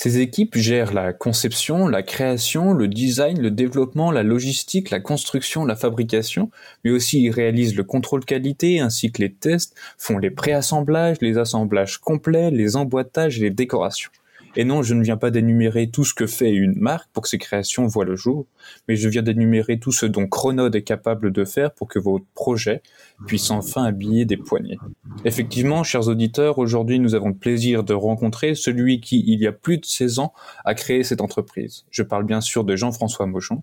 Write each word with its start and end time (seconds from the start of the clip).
Ces 0.00 0.20
équipes 0.20 0.56
gèrent 0.56 0.94
la 0.94 1.12
conception, 1.12 1.88
la 1.88 2.04
création, 2.04 2.72
le 2.72 2.86
design, 2.86 3.42
le 3.42 3.50
développement, 3.50 4.12
la 4.12 4.22
logistique, 4.22 4.90
la 4.90 5.00
construction, 5.00 5.64
la 5.64 5.74
fabrication, 5.74 6.52
mais 6.84 6.92
aussi 6.92 7.20
ils 7.20 7.32
réalisent 7.32 7.74
le 7.74 7.82
contrôle 7.82 8.24
qualité 8.24 8.78
ainsi 8.78 9.10
que 9.10 9.20
les 9.20 9.32
tests, 9.32 9.74
font 9.98 10.18
les 10.18 10.30
préassemblages, 10.30 11.16
les 11.20 11.36
assemblages 11.36 11.98
complets, 11.98 12.52
les 12.52 12.76
emboîtages 12.76 13.40
et 13.40 13.42
les 13.42 13.50
décorations. 13.50 14.12
Et 14.58 14.64
non, 14.64 14.82
je 14.82 14.92
ne 14.92 15.04
viens 15.04 15.16
pas 15.16 15.30
d'énumérer 15.30 15.88
tout 15.88 16.04
ce 16.04 16.12
que 16.12 16.26
fait 16.26 16.50
une 16.50 16.76
marque 16.80 17.08
pour 17.12 17.22
que 17.22 17.28
ses 17.28 17.38
créations 17.38 17.86
voient 17.86 18.04
le 18.04 18.16
jour, 18.16 18.44
mais 18.88 18.96
je 18.96 19.08
viens 19.08 19.22
d'énumérer 19.22 19.78
tout 19.78 19.92
ce 19.92 20.04
dont 20.04 20.26
Chronode 20.26 20.74
est 20.74 20.82
capable 20.82 21.30
de 21.30 21.44
faire 21.44 21.72
pour 21.72 21.86
que 21.86 22.00
votre 22.00 22.24
projet 22.34 22.82
puisse 23.28 23.52
enfin 23.52 23.84
habiller 23.84 24.24
des 24.24 24.36
poignets. 24.36 24.76
Effectivement, 25.24 25.84
chers 25.84 26.08
auditeurs, 26.08 26.58
aujourd'hui 26.58 26.98
nous 26.98 27.14
avons 27.14 27.28
le 27.28 27.36
plaisir 27.36 27.84
de 27.84 27.94
rencontrer 27.94 28.56
celui 28.56 29.00
qui, 29.00 29.22
il 29.28 29.38
y 29.38 29.46
a 29.46 29.52
plus 29.52 29.78
de 29.78 29.84
16 29.84 30.18
ans, 30.18 30.32
a 30.64 30.74
créé 30.74 31.04
cette 31.04 31.20
entreprise. 31.20 31.84
Je 31.92 32.02
parle 32.02 32.24
bien 32.24 32.40
sûr 32.40 32.64
de 32.64 32.74
Jean-François 32.74 33.26
Mochon. 33.26 33.62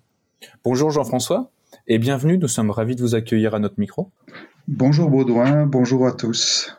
Bonjour 0.63 0.91
Jean-François, 0.91 1.51
et 1.87 1.99
bienvenue, 1.99 2.37
nous 2.37 2.47
sommes 2.47 2.71
ravis 2.71 2.95
de 2.95 3.01
vous 3.01 3.15
accueillir 3.15 3.53
à 3.53 3.59
notre 3.59 3.81
micro. 3.81 4.11
Bonjour 4.69 5.09
Baudouin, 5.09 5.65
bonjour 5.65 6.07
à 6.07 6.13
tous. 6.13 6.73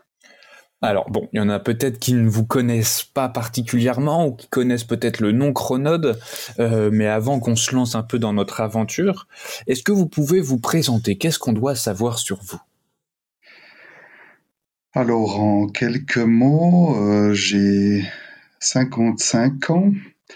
Alors 0.83 1.11
bon, 1.11 1.29
il 1.33 1.39
y 1.39 1.41
en 1.41 1.49
a 1.49 1.59
peut-être 1.59 1.99
qui 1.99 2.13
ne 2.13 2.29
vous 2.29 2.45
connaissent 2.45 3.03
pas 3.03 3.29
particulièrement 3.29 4.27
ou 4.27 4.33
qui 4.33 4.47
connaissent 4.49 4.85
peut-être 4.85 5.21
le 5.21 5.33
nom 5.33 5.53
Chronode, 5.55 6.19
euh, 6.59 6.91
mais 6.93 7.07
avant 7.07 7.41
qu'on 7.41 7.57
se 7.57 7.75
lance 7.75 7.95
un 7.95 8.03
peu 8.03 8.19
dans 8.19 8.35
notre 8.35 8.61
aventure, 8.61 9.27
est-ce 9.67 9.83
que 9.83 9.93
vous 9.93 10.07
pouvez 10.07 10.41
vous 10.41 10.59
présenter? 10.59 11.17
Qu'est-ce 11.17 11.39
qu'on 11.39 11.55
doit 11.55 11.75
savoir 11.75 12.19
sur 12.19 12.41
vous? 12.43 12.61
Alors 14.93 15.41
en 15.41 15.67
quelques 15.67 16.19
mots, 16.19 16.95
euh, 16.97 17.33
j'ai 17.33 18.05
55 18.61 19.71
ans. 19.71 19.93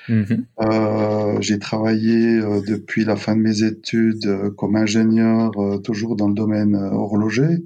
Mhm. 0.09 0.46
Euh, 0.60 1.36
j'ai 1.40 1.59
travaillé 1.59 2.40
depuis 2.66 3.04
la 3.04 3.16
fin 3.16 3.37
de 3.37 3.43
mes 3.43 3.62
études 3.62 4.54
comme 4.56 4.76
ingénieur, 4.76 5.50
toujours 5.84 6.16
dans 6.16 6.28
le 6.28 6.34
domaine 6.34 6.76
horloger. 6.76 7.62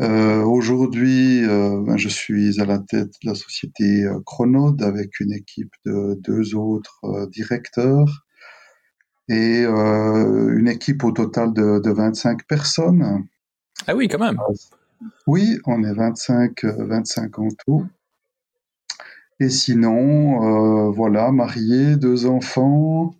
Euh, 0.00 0.42
aujourd'hui, 0.44 1.44
euh, 1.44 1.82
ben, 1.84 1.96
je 1.96 2.08
suis 2.08 2.60
à 2.60 2.64
la 2.64 2.78
tête 2.78 3.10
de 3.22 3.30
la 3.30 3.34
société 3.34 4.04
euh, 4.04 4.20
Chronode 4.24 4.80
avec 4.82 5.18
une 5.18 5.32
équipe 5.32 5.72
de 5.84 6.14
deux 6.20 6.54
autres 6.54 7.26
directeurs 7.32 8.24
et 9.28 9.64
une 9.64 10.68
équipe 10.68 11.04
au 11.04 11.12
total 11.12 11.52
de, 11.52 11.80
de 11.80 11.90
25 11.90 12.46
personnes. 12.46 13.26
Ah 13.86 13.94
oui, 13.94 14.08
quand 14.08 14.18
même. 14.18 14.38
Oui, 15.26 15.58
on 15.66 15.84
est 15.84 15.92
25, 15.92 16.64
25 16.64 17.38
en 17.38 17.48
tout. 17.66 17.86
Et 19.38 19.50
sinon, 19.50 20.90
voilà, 20.92 21.30
marié, 21.30 21.96
deux 21.96 22.24
enfants, 22.24 23.14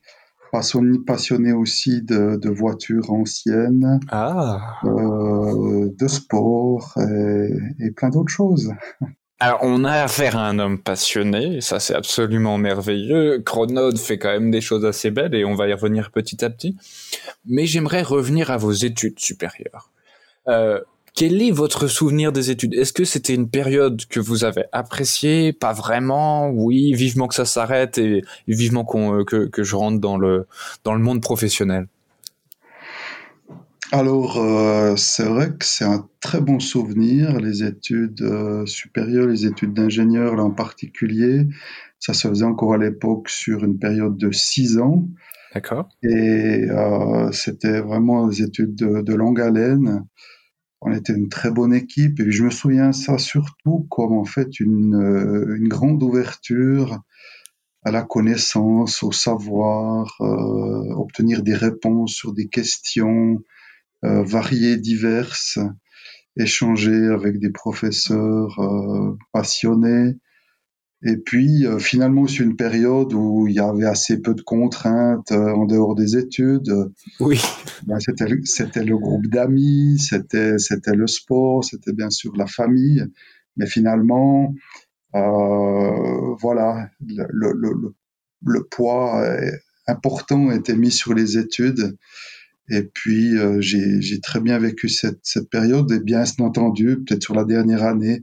passionné, 0.51 0.99
passionné 1.07 1.53
aussi 1.53 2.03
de, 2.03 2.37
de 2.37 2.51
voitures 2.51 3.11
anciennes, 3.11 4.01
ah. 4.11 4.81
euh, 4.85 5.91
de 5.99 6.09
sport 6.09 6.95
et, 6.99 7.85
et 7.87 7.91
plein 7.91 8.11
d'autres 8.11 8.33
choses. 8.33 8.73
Alors, 9.41 9.61
on 9.63 9.85
a 9.85 9.93
affaire 9.93 10.37
à 10.37 10.49
un 10.49 10.59
homme 10.59 10.79
passionné, 10.81 11.61
ça 11.61 11.79
c'est 11.79 11.95
absolument 11.95 12.59
merveilleux. 12.59 13.41
Chronode 13.45 13.97
fait 13.97 14.19
quand 14.19 14.31
même 14.31 14.51
des 14.51 14.61
choses 14.61 14.85
assez 14.85 15.13
belles 15.13 15.35
et 15.35 15.45
on 15.45 15.55
va 15.55 15.69
y 15.69 15.73
revenir 15.73 16.11
petit 16.11 16.45
à 16.45 16.51
petit. 16.51 16.77
Mais 17.47 17.65
j'aimerais 17.65 18.03
revenir 18.03 18.51
à 18.51 18.57
vos 18.57 18.73
études 18.73 19.21
supérieures. 19.21 19.93
Euh, 20.49 20.81
quel 21.15 21.43
est 21.43 21.51
votre 21.51 21.87
souvenir 21.87 22.33
des 22.33 22.51
études? 22.51 22.75
Est-ce 22.75 22.93
que 22.93 23.05
c'était 23.05 23.35
une 23.35 23.49
période 23.49 24.05
que 24.07 24.21
vous 24.21 24.45
avez 24.45 24.65
appréciée? 24.73 25.53
Pas 25.53 25.73
vraiment? 25.73 26.49
Oui, 26.51 26.93
vivement 26.95 27.29
que 27.29 27.35
ça 27.35 27.45
s'arrête 27.45 27.99
et, 27.99 28.23
vivement 28.47 28.87
euh, 28.95 29.25
que, 29.25 29.63
je 29.63 29.77
rentre 29.77 30.01
dans 30.01 30.19
le, 30.19 30.47
dans 30.85 30.95
le 30.95 31.01
monde 31.01 31.21
professionnel. 31.21 31.89
Alors, 33.91 34.39
euh, 34.39 34.97
c'est 34.97 35.25
vrai 35.25 35.49
que 35.49 35.65
c'est 35.65 35.85
un 35.85 36.07
très 36.21 36.43
bon 36.43 36.61
souvenir, 36.61 37.41
les 37.41 37.65
études 37.65 38.21
euh, 38.21 38.67
supérieures, 38.67 39.27
les 39.27 39.47
études 39.47 39.73
d'ingénieur 39.73 40.37
là 40.37 40.45
en 40.45 40.51
particulier. 40.51 41.47
Ça 41.99 42.13
se 42.13 42.29
faisait 42.29 42.45
encore 42.45 42.75
à 42.75 42.79
l'époque 42.79 43.31
sur 43.31 43.65
une 43.65 43.79
période 43.79 44.17
de 44.17 44.31
six 44.31 44.79
ans. 44.79 45.09
D'accord. 45.55 45.89
Et 46.03 46.69
c'était 47.33 47.81
vraiment 47.81 48.29
des 48.29 48.43
études 48.43 48.75
de, 48.77 49.01
de 49.01 49.15
longue 49.15 49.41
haleine 49.41 50.05
on 50.81 50.93
était 50.93 51.13
une 51.13 51.29
très 51.29 51.51
bonne 51.51 51.75
équipe 51.75 52.21
et 52.21 52.31
je 52.31 52.45
me 52.45 52.51
souviens 52.51 52.93
ça 52.93 53.19
surtout 53.19 53.87
comme 53.91 54.13
en 54.13 54.25
fait 54.25 54.61
une, 54.61 54.95
euh, 54.95 55.59
grande 55.69 56.03
ouverture 56.03 57.01
à 57.85 57.91
la 57.91 58.03
connaissance, 58.03 59.03
au 59.03 59.13
savoir, 59.13 60.17
euh, 60.21 60.95
obtenir 60.97 61.43
des 61.43 61.55
réponses 61.55 62.13
sur 62.13 62.35
des 62.35 62.49
questions 62.49 63.39
euh, 64.05 64.23
variées, 64.25 64.77
diverses, 64.77 65.59
échanger 66.37 67.07
avec 67.07 67.39
des 67.39 67.51
professeurs 67.51 68.61
passionnés 69.33 70.17
et 71.03 71.17
puis 71.17 71.65
euh, 71.65 71.79
finalement, 71.79 72.27
c'est 72.27 72.43
une 72.43 72.57
période 72.57 73.13
où 73.13 73.47
il 73.47 73.55
y 73.55 73.61
avait 73.61 73.87
assez 73.87 74.21
peu 74.21 74.35
de 74.35 74.43
contraintes 74.43 75.31
euh, 75.31 75.53
en 75.53 75.65
dehors 75.65 75.95
des 75.95 76.17
études. 76.17 76.73
Oui. 77.21 77.41
Ben, 77.87 77.99
c'était, 78.01 78.85
le 78.85 78.99
groupe 78.99 79.29
d'amis, 79.29 79.99
c'était, 80.01 80.59
c'était 80.59 80.97
le 80.97 81.07
sport, 81.07 81.65
c'était 81.65 81.93
bien 81.93 82.11
sûr 82.11 82.33
la 82.37 82.47
famille. 82.47 83.05
Mais 83.57 83.67
finalement, 83.67 84.53
euh, 85.15 86.35
voilà, 86.41 86.91
le, 87.07 87.27
le, 87.31 87.53
le, 87.53 87.95
le, 88.45 88.65
poids 88.65 89.25
important 89.87 90.51
était 90.51 90.77
mis 90.77 90.91
sur 90.91 91.15
les 91.15 91.39
études. 91.39 91.97
Et 92.71 92.83
puis, 92.83 93.35
j'ai, 93.61 94.03
j'ai 94.03 94.21
très 94.21 94.41
bien 94.41 94.59
vécu 94.59 94.89
cette, 94.89 95.21
cette 95.23 95.49
période. 95.49 95.91
Et 95.93 96.01
bien 96.01 96.25
entendu, 96.41 96.99
peut-être 97.05 97.23
sur 97.23 97.35
la 97.35 97.45
dernière 97.45 97.85
année, 97.85 98.21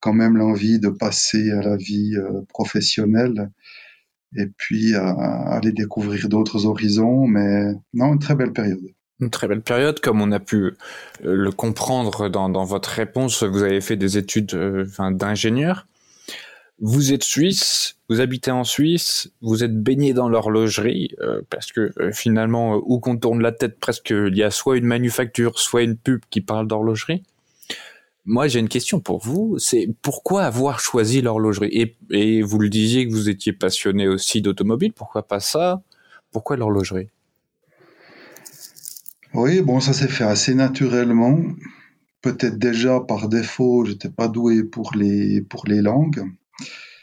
quand 0.00 0.14
même 0.14 0.36
l'envie 0.36 0.80
de 0.80 0.88
passer 0.88 1.50
à 1.52 1.62
la 1.62 1.76
vie 1.76 2.16
euh, 2.16 2.40
professionnelle 2.48 3.50
et 4.36 4.46
puis 4.46 4.94
à, 4.94 5.10
aller 5.10 5.72
découvrir 5.72 6.28
d'autres 6.28 6.66
horizons. 6.66 7.26
Mais 7.26 7.72
non, 7.94 8.14
une 8.14 8.18
très 8.18 8.34
belle 8.34 8.52
période. 8.52 8.80
Une 9.20 9.30
très 9.30 9.46
belle 9.46 9.60
période, 9.60 10.00
comme 10.00 10.22
on 10.22 10.32
a 10.32 10.40
pu 10.40 10.56
euh, 10.64 10.72
le 11.22 11.52
comprendre 11.52 12.28
dans, 12.30 12.64
votre 12.64 12.88
réponse. 12.88 13.42
Vous 13.42 13.62
avez 13.62 13.82
fait 13.82 13.96
des 13.96 14.16
études 14.16 14.54
euh, 14.54 14.86
d'ingénieur. 15.10 15.86
Vous 16.82 17.12
êtes 17.12 17.24
suisse, 17.24 17.96
vous 18.08 18.22
habitez 18.22 18.50
en 18.50 18.64
Suisse, 18.64 19.30
vous 19.42 19.62
êtes 19.62 19.82
baigné 19.82 20.14
dans 20.14 20.30
l'horlogerie, 20.30 21.10
parce 21.50 21.72
que 21.72 21.92
finalement, 22.10 22.80
où 22.82 23.00
qu'on 23.00 23.18
tourne 23.18 23.42
la 23.42 23.52
tête, 23.52 23.78
presque, 23.78 24.08
il 24.08 24.34
y 24.34 24.42
a 24.42 24.50
soit 24.50 24.78
une 24.78 24.86
manufacture, 24.86 25.58
soit 25.58 25.82
une 25.82 25.98
pub 25.98 26.22
qui 26.30 26.40
parle 26.40 26.66
d'horlogerie. 26.66 27.22
Moi, 28.24 28.48
j'ai 28.48 28.60
une 28.60 28.68
question 28.68 29.00
pour 29.00 29.18
vous. 29.18 29.58
C'est 29.58 29.88
pourquoi 30.02 30.44
avoir 30.44 30.80
choisi 30.80 31.22
l'horlogerie? 31.22 31.96
Et, 32.10 32.42
vous 32.42 32.58
le 32.58 32.68
disiez 32.68 33.06
que 33.06 33.12
vous 33.12 33.28
étiez 33.28 33.52
passionné 33.52 34.08
aussi 34.08 34.42
d'automobile. 34.42 34.92
Pourquoi 34.92 35.26
pas 35.26 35.40
ça? 35.40 35.82
Pourquoi 36.30 36.56
l'horlogerie? 36.56 37.08
Oui, 39.32 39.62
bon, 39.62 39.80
ça 39.80 39.92
s'est 39.92 40.08
fait 40.08 40.24
assez 40.24 40.54
naturellement. 40.54 41.38
Peut-être 42.20 42.58
déjà 42.58 43.00
par 43.00 43.28
défaut, 43.28 43.84
j'étais 43.84 44.10
pas 44.10 44.28
doué 44.28 44.64
pour 44.64 44.92
les 44.94 45.40
pour 45.40 45.66
les 45.66 45.80
langues. 45.80 46.22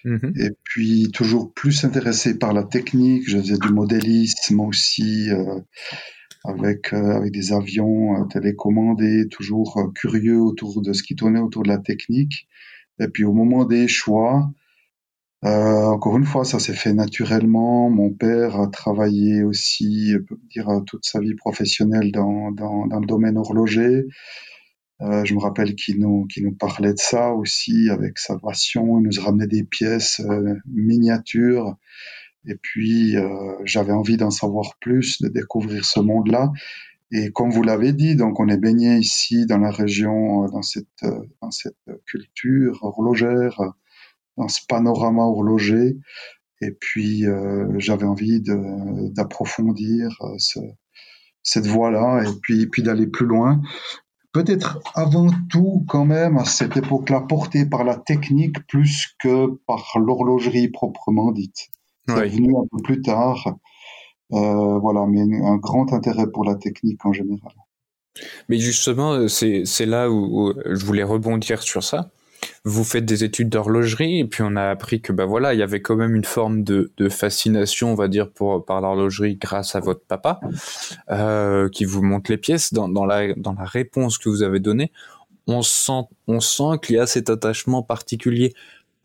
Mhm. 0.04 0.34
Et 0.40 0.52
puis 0.64 1.12
toujours 1.12 1.52
plus 1.54 1.84
intéressé 1.84 2.38
par 2.38 2.54
la 2.54 2.64
technique. 2.64 3.24
Je 3.28 3.40
faisais 3.40 3.58
du 3.58 3.70
modélisme 3.70 4.60
aussi. 4.60 5.30
Euh, 5.32 5.60
avec, 6.48 6.94
euh, 6.94 7.12
avec 7.18 7.32
des 7.32 7.52
avions 7.52 8.22
euh, 8.22 8.26
télécommandés, 8.26 9.28
toujours 9.30 9.78
euh, 9.78 9.92
curieux 9.94 10.40
autour 10.40 10.82
de 10.82 10.94
ce 10.94 11.04
qui 11.04 11.16
tournait 11.16 11.40
autour 11.40 11.64
de 11.64 11.70
la 11.70 11.78
technique. 11.78 12.48
Et 13.00 13.08
puis 13.10 13.26
au 13.26 13.34
moment 13.34 13.66
des 13.66 13.88
choix, 13.88 14.50
euh, 15.46 15.86
encore 15.86 16.18
une 16.18 16.26
fois, 16.26 16.46
ça 16.46 16.58
s'est 16.60 16.74
fait 16.74 16.94
naturellement. 16.94 17.90
Mon 17.90 18.12
père 18.12 18.60
a 18.60 18.68
travaillé 18.68 19.44
aussi, 19.44 20.16
peut 20.28 20.40
dire, 20.50 20.82
toute 20.88 21.06
sa 21.06 21.20
vie 21.20 21.36
professionnelle 21.36 22.12
dans, 22.12 22.52
dans, 22.52 22.88
dans 22.88 23.00
le 23.00 23.06
domaine 23.06 23.38
horloger. 23.38 24.06
Euh, 25.02 25.24
je 25.26 25.36
me 25.36 25.40
rappelle 25.40 25.76
qu'il 25.76 26.00
nous, 26.00 26.26
qu'il 26.26 26.44
nous 26.44 26.56
parlait 26.56 26.94
de 26.94 26.98
ça 27.00 27.34
aussi 27.34 27.90
avec 27.90 28.18
sa 28.18 28.40
passion. 28.40 29.00
Il 29.00 29.04
nous 29.04 29.22
ramenait 29.22 29.48
des 29.48 29.64
pièces 29.64 30.22
miniatures 30.66 31.76
et 32.48 32.56
puis, 32.56 33.18
euh, 33.18 33.56
j'avais 33.66 33.92
envie 33.92 34.16
d'en 34.18 34.32
savoir 34.32 34.78
plus, 34.80 35.22
de 35.22 35.28
découvrir 35.28 35.86
ce 35.86 36.00
monde-là. 36.00 36.52
Et 37.12 37.32
comme 37.32 37.52
vous 37.52 37.64
l'avez 37.64 37.94
dit, 37.94 38.16
donc 38.16 38.40
on 38.40 38.48
est 38.48 38.58
baigné 38.58 38.98
ici 38.98 39.46
dans 39.46 39.58
la 39.58 39.72
région, 39.72 40.46
euh, 40.46 40.48
dans 40.50 40.62
cette, 40.62 40.88
euh, 41.04 41.20
dans 41.42 41.52
cette 41.52 41.76
culture 42.06 42.80
horlogère, 42.84 43.62
dans 44.38 44.48
ce 44.48 44.62
panorama 44.68 45.24
horloger. 45.24 45.98
Et 46.62 46.72
puis, 46.72 47.24
j'avais 47.78 48.06
envie 48.06 48.42
d'approfondir 48.42 50.10
ce, 50.40 50.60
cette 51.44 51.68
voie-là 51.68 52.24
et 52.24 52.34
puis, 52.42 52.66
puis 52.66 52.82
d'aller 52.82 53.06
plus 53.06 53.28
loin. 53.28 53.62
peut-être 54.34 54.80
avant 54.96 55.30
tout 55.52 55.86
quand 55.88 56.06
même 56.06 56.38
à 56.38 56.46
cette 56.46 56.76
époque-là 56.76 57.22
porté 57.22 57.68
par 57.68 57.84
la 57.84 57.96
technique 57.96 58.66
plus 58.68 59.16
que 59.20 59.60
par 59.68 59.98
l'horlogerie 60.00 60.70
proprement 60.70 61.32
dite. 61.32 61.70
C'est 62.08 62.28
venu 62.28 62.56
un 62.56 62.66
peu 62.72 62.82
plus 62.82 63.02
tard, 63.02 63.48
euh, 64.34 64.78
voilà, 64.80 65.06
mais 65.08 65.22
un 65.44 65.58
grand 65.58 65.92
intérêt 65.94 66.28
pour 66.32 66.46
la 66.46 66.56
technique 66.56 67.06
en 67.06 67.14
général. 67.14 67.54
Mais 68.50 68.58
justement, 68.58 69.14
euh, 69.14 69.28
c'est 69.28 69.86
là 69.86 70.10
où, 70.10 70.54
je 70.66 70.86
voulais 70.86 71.04
rebondir 71.04 71.62
sur 71.62 71.84
ça. 71.84 72.10
Vous 72.64 72.84
faites 72.84 73.06
des 73.06 73.24
études 73.24 73.50
d'horlogerie 73.50 74.20
et 74.20 74.26
puis 74.26 74.44
on 74.44 74.56
a 74.56 74.70
appris 74.70 75.02
que 75.02 75.12
bah 75.12 75.26
voilà, 75.26 75.54
il 75.54 75.60
y 75.60 75.64
avait 75.64 75.82
quand 75.82 75.96
même 75.96 76.16
une 76.16 76.24
forme 76.24 76.64
de, 76.64 76.92
fascination, 77.10 77.92
on 77.92 77.96
va 77.96 78.08
dire, 78.08 78.30
pour 78.30 78.64
par 78.64 78.80
l'horlogerie 78.80 79.36
grâce 79.36 79.76
à 79.76 79.80
votre 79.80 80.06
papa, 80.06 80.40
euh, 81.10 81.68
qui 81.70 81.86
vous 81.86 82.04
montre 82.04 82.32
les 82.32 82.38
pièces. 82.38 82.74
Dans, 82.74 82.90
dans, 82.90 83.06
la 83.06 83.34
dans 83.34 83.54
la 83.54 83.64
réponse 83.64 84.18
que 84.18 84.30
vous 84.30 84.44
avez 84.44 84.60
donnée, 84.60 84.92
on 85.48 85.62
sent 85.62 86.04
on 86.28 86.40
sent 86.40 86.80
qu'il 86.84 86.98
y 86.98 87.00
a 87.00 87.08
cet 87.08 87.30
attachement 87.30 87.82
particulier, 87.82 88.54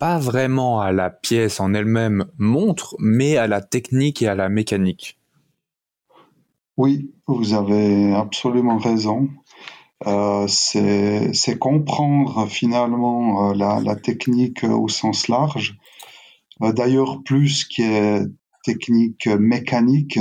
pas 0.03 0.19
vraiment 0.19 0.81
à 0.81 0.91
la 0.91 1.11
pièce 1.11 1.61
en 1.61 1.75
elle-même 1.75 2.25
montre, 2.37 2.97
mais 2.99 3.37
à 3.37 3.47
la 3.47 3.61
technique 3.61 4.21
et 4.21 4.27
à 4.27 4.35
la 4.35 4.49
mécanique. 4.49 5.17
Oui, 6.77 7.13
vous 7.29 7.55
avez 7.55 8.13
absolument 8.13 8.79
raison. 8.79 9.29
Euh, 10.09 10.49
c'est 10.49 11.57
comprendre 11.57 12.49
finalement 12.49 13.53
euh, 13.53 13.55
la, 13.55 13.95
technique 13.95 14.65
au 14.65 14.89
sens 14.89 15.29
large. 15.29 15.79
Euh, 16.63 16.73
d'ailleurs, 16.73 17.23
plus 17.23 17.65
qui 17.65 17.83
est 17.83 18.25
technique 18.65 19.29
mécanique 19.29 20.19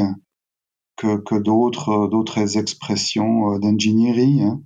que, 0.96 1.18
que 1.18 1.40
d'autres 1.40 2.56
expressions 2.56 3.58
d'ingénierie. 3.58 4.44
Hein. 4.44 4.62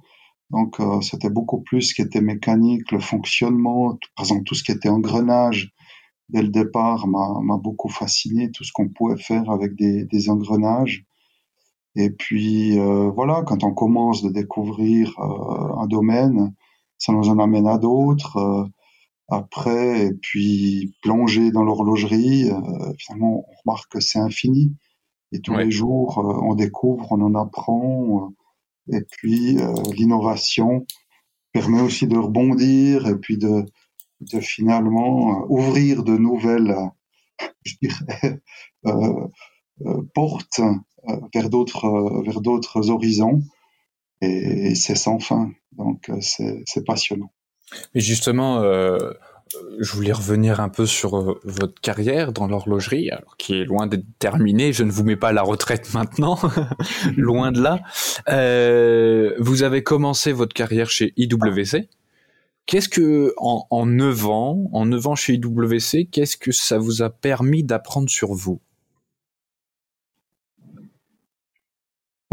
Donc, 0.51 0.77
c'était 1.01 1.29
beaucoup 1.29 1.61
plus 1.61 1.81
ce 1.81 1.95
qui 1.95 2.01
était 2.01 2.21
mécanique, 2.21 2.91
le 2.91 2.99
fonctionnement, 2.99 3.97
par 4.15 4.25
exemple 4.25 4.43
tout 4.43 4.55
ce 4.55 4.63
qui 4.63 4.71
était 4.71 4.89
engrenage. 4.89 5.73
Dès 6.29 6.41
le 6.41 6.49
départ, 6.49 7.07
m'a 7.07 7.57
beaucoup 7.57 7.89
fasciné 7.89 8.51
tout 8.51 8.63
ce 8.63 8.71
qu'on 8.71 8.89
pouvait 8.89 9.17
faire 9.17 9.49
avec 9.49 9.75
des, 9.75 10.05
des 10.05 10.29
engrenages. 10.29 11.05
Et 11.95 12.09
puis 12.09 12.77
euh, 12.77 13.09
voilà, 13.09 13.43
quand 13.43 13.63
on 13.63 13.73
commence 13.73 14.21
de 14.21 14.29
découvrir 14.29 15.17
euh, 15.19 15.81
un 15.81 15.87
domaine, 15.87 16.53
ça 16.97 17.13
nous 17.13 17.29
en 17.29 17.39
amène 17.39 17.67
à 17.67 17.77
d'autres. 17.77 18.37
Euh, 18.37 18.65
après, 19.27 20.07
et 20.07 20.13
puis 20.13 20.93
plonger 21.01 21.51
dans 21.51 21.63
l'horlogerie, 21.63 22.51
finalement, 22.99 23.43
on 23.47 23.53
remarque 23.65 23.93
que 23.93 23.99
c'est 23.99 24.19
infini. 24.19 24.75
Et 25.31 25.39
tous 25.39 25.55
les 25.55 25.71
jours, 25.71 26.19
on 26.43 26.53
découvre, 26.53 27.11
on 27.11 27.21
en 27.21 27.33
apprend. 27.33 28.29
Et 28.91 29.01
puis 29.01 29.57
l'innovation 29.95 30.85
permet 31.53 31.81
aussi 31.81 32.07
de 32.07 32.17
rebondir 32.17 33.07
et 33.07 33.15
puis 33.15 33.37
de, 33.37 33.65
finalement 34.41 35.45
ouvrir 35.49 36.03
de 36.03 36.17
nouvelles, 36.17 36.75
je 37.65 37.75
dirais, 37.81 38.41
portes 40.13 40.61
euh, 41.09 41.17
vers 41.33 41.49
d'autres 41.49 41.85
euh, 41.85 42.23
vers 42.23 42.41
d'autres 42.41 42.89
horizons 42.89 43.43
et, 44.21 44.73
c'est 44.75 44.95
sans 44.95 45.19
fin. 45.19 45.51
Donc 45.73 46.09
euh, 46.09 46.19
c'est 46.21 46.85
passionnant. 46.85 47.31
Mais 47.93 48.01
justement, 48.01 48.61
je 49.79 49.91
voulais 49.93 50.11
revenir 50.11 50.59
un 50.59 50.69
peu 50.69 50.85
sur 50.85 51.39
votre 51.43 51.79
carrière 51.81 52.33
dans 52.33 52.47
l'horlogerie, 52.47 53.09
qui 53.37 53.61
est 53.61 53.65
loin 53.65 53.87
d'être 53.87 54.05
terminée. 54.19 54.73
Je 54.73 54.83
ne 54.83 54.91
vous 54.91 55.03
mets 55.03 55.15
pas 55.15 55.29
à 55.29 55.33
la 55.33 55.43
retraite 55.43 55.93
maintenant, 55.93 56.37
loin 57.17 57.51
de 57.51 57.61
là. 57.61 57.81
vous 59.39 59.63
avez 59.63 59.83
commencé 59.83 60.31
votre 60.31 60.53
carrière 60.53 60.89
chez 60.89 61.13
IWC. 61.17 61.87
Qu'est-ce 62.65 62.89
que, 62.89 63.33
en, 63.37 63.67
en 63.69 63.85
9 63.85 64.25
ans, 64.25 64.69
en 64.73 64.87
9 64.87 65.07
ans 65.07 65.15
chez 65.15 65.33
IWC, 65.35 66.09
qu'est-ce 66.11 66.35
que 66.35 66.51
ça 66.51 66.79
vous 66.79 67.03
a 67.03 67.11
permis 67.11 67.63
d'apprendre 67.63 68.09
sur 68.09 68.33
vous? 68.33 68.59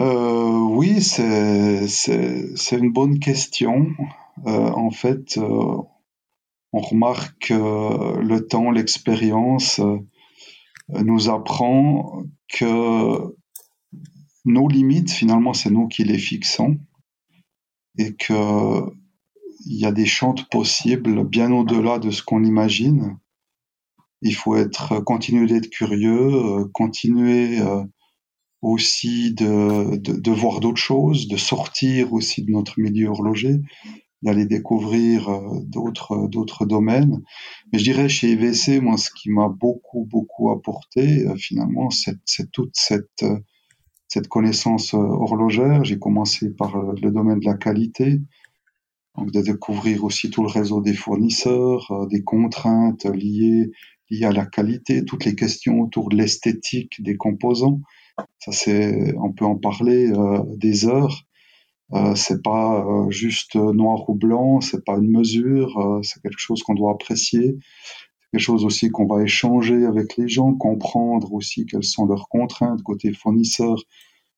Euh, 0.00 0.58
oui, 0.70 1.02
c'est 1.02 1.86
une 2.72 2.92
bonne 2.92 3.18
question. 3.18 3.88
Euh, 4.46 4.50
en 4.50 4.90
fait, 4.90 5.36
euh, 5.36 5.76
on 6.72 6.80
remarque 6.80 7.48
que 7.48 8.18
le 8.20 8.46
temps, 8.46 8.70
l'expérience 8.70 9.80
nous 10.88 11.28
apprend 11.28 12.24
que 12.48 13.36
nos 14.44 14.68
limites, 14.68 15.10
finalement, 15.10 15.52
c'est 15.52 15.70
nous 15.70 15.88
qui 15.88 16.04
les 16.04 16.18
fixons 16.18 16.78
et 17.98 18.14
que 18.14 18.80
il 19.64 19.78
y 19.78 19.84
a 19.84 19.92
des 19.92 20.06
champs 20.06 20.34
possibles 20.50 21.24
bien 21.24 21.52
au-delà 21.52 22.00
de 22.00 22.10
ce 22.10 22.22
qu'on 22.22 22.42
imagine. 22.42 23.18
Il 24.22 24.34
faut 24.34 24.56
être 24.56 24.98
continuer 25.00 25.46
d'être 25.46 25.70
curieux, 25.70 26.64
continuer 26.72 27.60
aussi 28.60 29.32
de 29.34 30.30
voir 30.30 30.58
d'autres 30.60 30.80
choses, 30.80 31.28
de 31.28 31.36
sortir 31.36 32.12
aussi 32.12 32.42
de 32.42 32.50
notre 32.50 32.80
milieu 32.80 33.08
horloger, 33.08 33.60
d'aller 34.22 34.46
découvrir 34.46 35.28
euh, 35.28 35.60
d'autres 35.64 36.28
d'autres 36.28 36.64
domaines. 36.64 37.22
Mais 37.72 37.78
je 37.78 37.84
dirais 37.84 38.08
chez 38.08 38.32
IVC, 38.32 38.80
moi, 38.80 38.96
ce 38.96 39.10
qui 39.10 39.30
m'a 39.30 39.48
beaucoup 39.48 40.04
beaucoup 40.04 40.50
apporté, 40.50 41.26
euh, 41.26 41.36
finalement, 41.36 41.90
c'est 41.90 42.50
toute 42.52 42.74
cette 42.74 43.24
cette 44.08 44.28
connaissance 44.28 44.94
euh, 44.94 44.98
horlogère. 44.98 45.84
J'ai 45.84 45.98
commencé 45.98 46.50
par 46.50 46.76
le 46.76 47.10
domaine 47.10 47.40
de 47.40 47.46
la 47.46 47.54
qualité, 47.54 48.20
donc 49.16 49.30
de 49.32 49.40
découvrir 49.40 50.04
aussi 50.04 50.30
tout 50.30 50.42
le 50.42 50.48
réseau 50.48 50.80
des 50.80 50.94
fournisseurs, 50.94 52.06
des 52.08 52.22
contraintes 52.22 53.06
liées 53.06 53.70
liées 54.12 54.26
à 54.26 54.32
la 54.32 54.46
qualité, 54.46 55.04
toutes 55.04 55.24
les 55.24 55.34
questions 55.34 55.80
autour 55.80 56.08
de 56.10 56.16
l'esthétique 56.16 57.02
des 57.02 57.16
composants. 57.16 57.80
Ça, 58.38 58.52
c'est, 58.52 59.14
on 59.16 59.32
peut 59.32 59.44
en 59.44 59.56
parler 59.56 60.10
euh, 60.10 60.42
des 60.56 60.86
heures. 60.86 61.24
Euh, 61.94 62.14
c'est 62.14 62.42
pas 62.42 62.84
euh, 62.86 63.10
juste 63.10 63.54
noir 63.56 64.08
ou 64.08 64.14
blanc, 64.14 64.60
c'est 64.60 64.84
pas 64.84 64.96
une 64.96 65.10
mesure, 65.10 65.78
euh, 65.78 66.02
c'est 66.02 66.22
quelque 66.22 66.38
chose 66.38 66.62
qu'on 66.62 66.74
doit 66.74 66.92
apprécier, 66.92 67.58
quelque 68.32 68.40
chose 68.40 68.64
aussi 68.64 68.90
qu'on 68.90 69.06
va 69.06 69.22
échanger 69.22 69.84
avec 69.84 70.16
les 70.16 70.26
gens, 70.26 70.54
comprendre 70.54 71.32
aussi 71.34 71.66
quelles 71.66 71.84
sont 71.84 72.06
leurs 72.06 72.28
contraintes 72.28 72.82
côté 72.82 73.12
fournisseur 73.12 73.76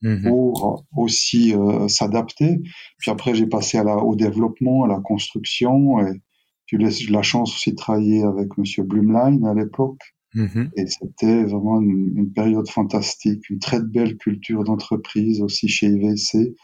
mmh 0.03 0.29
pour 0.29 0.85
aussi 0.99 1.55
s'adapter. 1.89 2.61
Puis 2.99 3.11
après, 3.11 3.35
j'ai 3.35 3.47
passé 3.47 3.79
à 3.79 3.85
la, 3.85 3.97
au 3.97 4.17
développement, 4.17 4.85
à 4.85 4.89
la 4.89 5.01
construction 5.01 5.99
et 6.01 6.21
j'ai 6.67 6.77
eu 6.77 7.11
la 7.11 7.23
chance 7.23 7.55
aussi 7.55 7.71
de 7.71 7.77
travailler 7.77 8.23
avec 8.23 8.59
Monsieur 8.59 8.83
Blumlein 8.83 9.43
à 9.45 9.55
l'époque. 9.55 10.01
Mmh 10.35 10.65
et 10.77 10.87
c'était 10.89 11.45
vraiment 11.45 11.81
une, 11.81 12.33
période 12.35 12.69
fantastique, 12.69 13.49
une 13.49 13.61
très 13.61 13.81
belle 13.81 14.19
culture 14.19 14.65
d'entreprise 14.65 15.41
aussi 15.41 15.69
chez 15.69 15.87
IVC, 15.87 16.55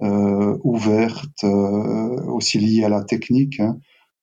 ouverte, 0.00 1.44
euh, 1.44 2.22
aussi 2.26 2.58
liée 2.58 2.84
à 2.84 2.88
la 2.88 3.02
technique. 3.02 3.60
Hein. 3.60 3.78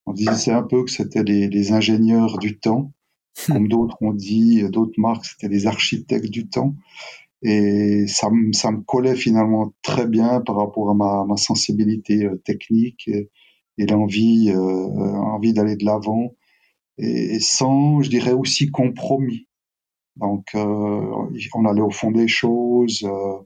On 0.05 0.13
disait 0.13 0.51
un 0.51 0.63
peu 0.63 0.83
que 0.83 0.91
c'était 0.91 1.23
les, 1.23 1.47
les, 1.49 1.71
ingénieurs 1.71 2.37
du 2.37 2.59
temps, 2.59 2.91
comme 3.47 3.67
d'autres 3.67 3.97
ont 4.01 4.13
dit, 4.13 4.63
d'autres 4.69 4.99
marques, 4.99 5.25
c'était 5.25 5.49
les 5.49 5.67
architectes 5.67 6.29
du 6.29 6.47
temps. 6.47 6.75
Et 7.41 8.07
ça, 8.07 8.29
ça 8.53 8.71
me 8.71 8.81
collait 8.81 9.15
finalement 9.15 9.73
très 9.81 10.07
bien 10.07 10.41
par 10.41 10.55
rapport 10.55 10.89
à 10.89 10.93
ma, 10.93 11.25
ma 11.27 11.37
sensibilité 11.37 12.25
euh, 12.25 12.41
technique 12.43 13.07
et, 13.07 13.29
et 13.77 13.85
l'envie 13.85 14.51
euh, 14.51 14.59
envie 14.59 15.53
d'aller 15.53 15.75
de 15.75 15.85
l'avant 15.85 16.31
et, 16.97 17.39
sans, 17.39 18.01
je 18.01 18.09
dirais 18.09 18.33
aussi 18.33 18.71
compromis. 18.71 19.47
Donc, 20.15 20.47
euh, 20.55 21.27
on 21.53 21.65
allait 21.65 21.81
au 21.81 21.89
fond 21.89 22.11
des 22.11 22.27
choses 22.27 23.03
euh, 23.03 23.37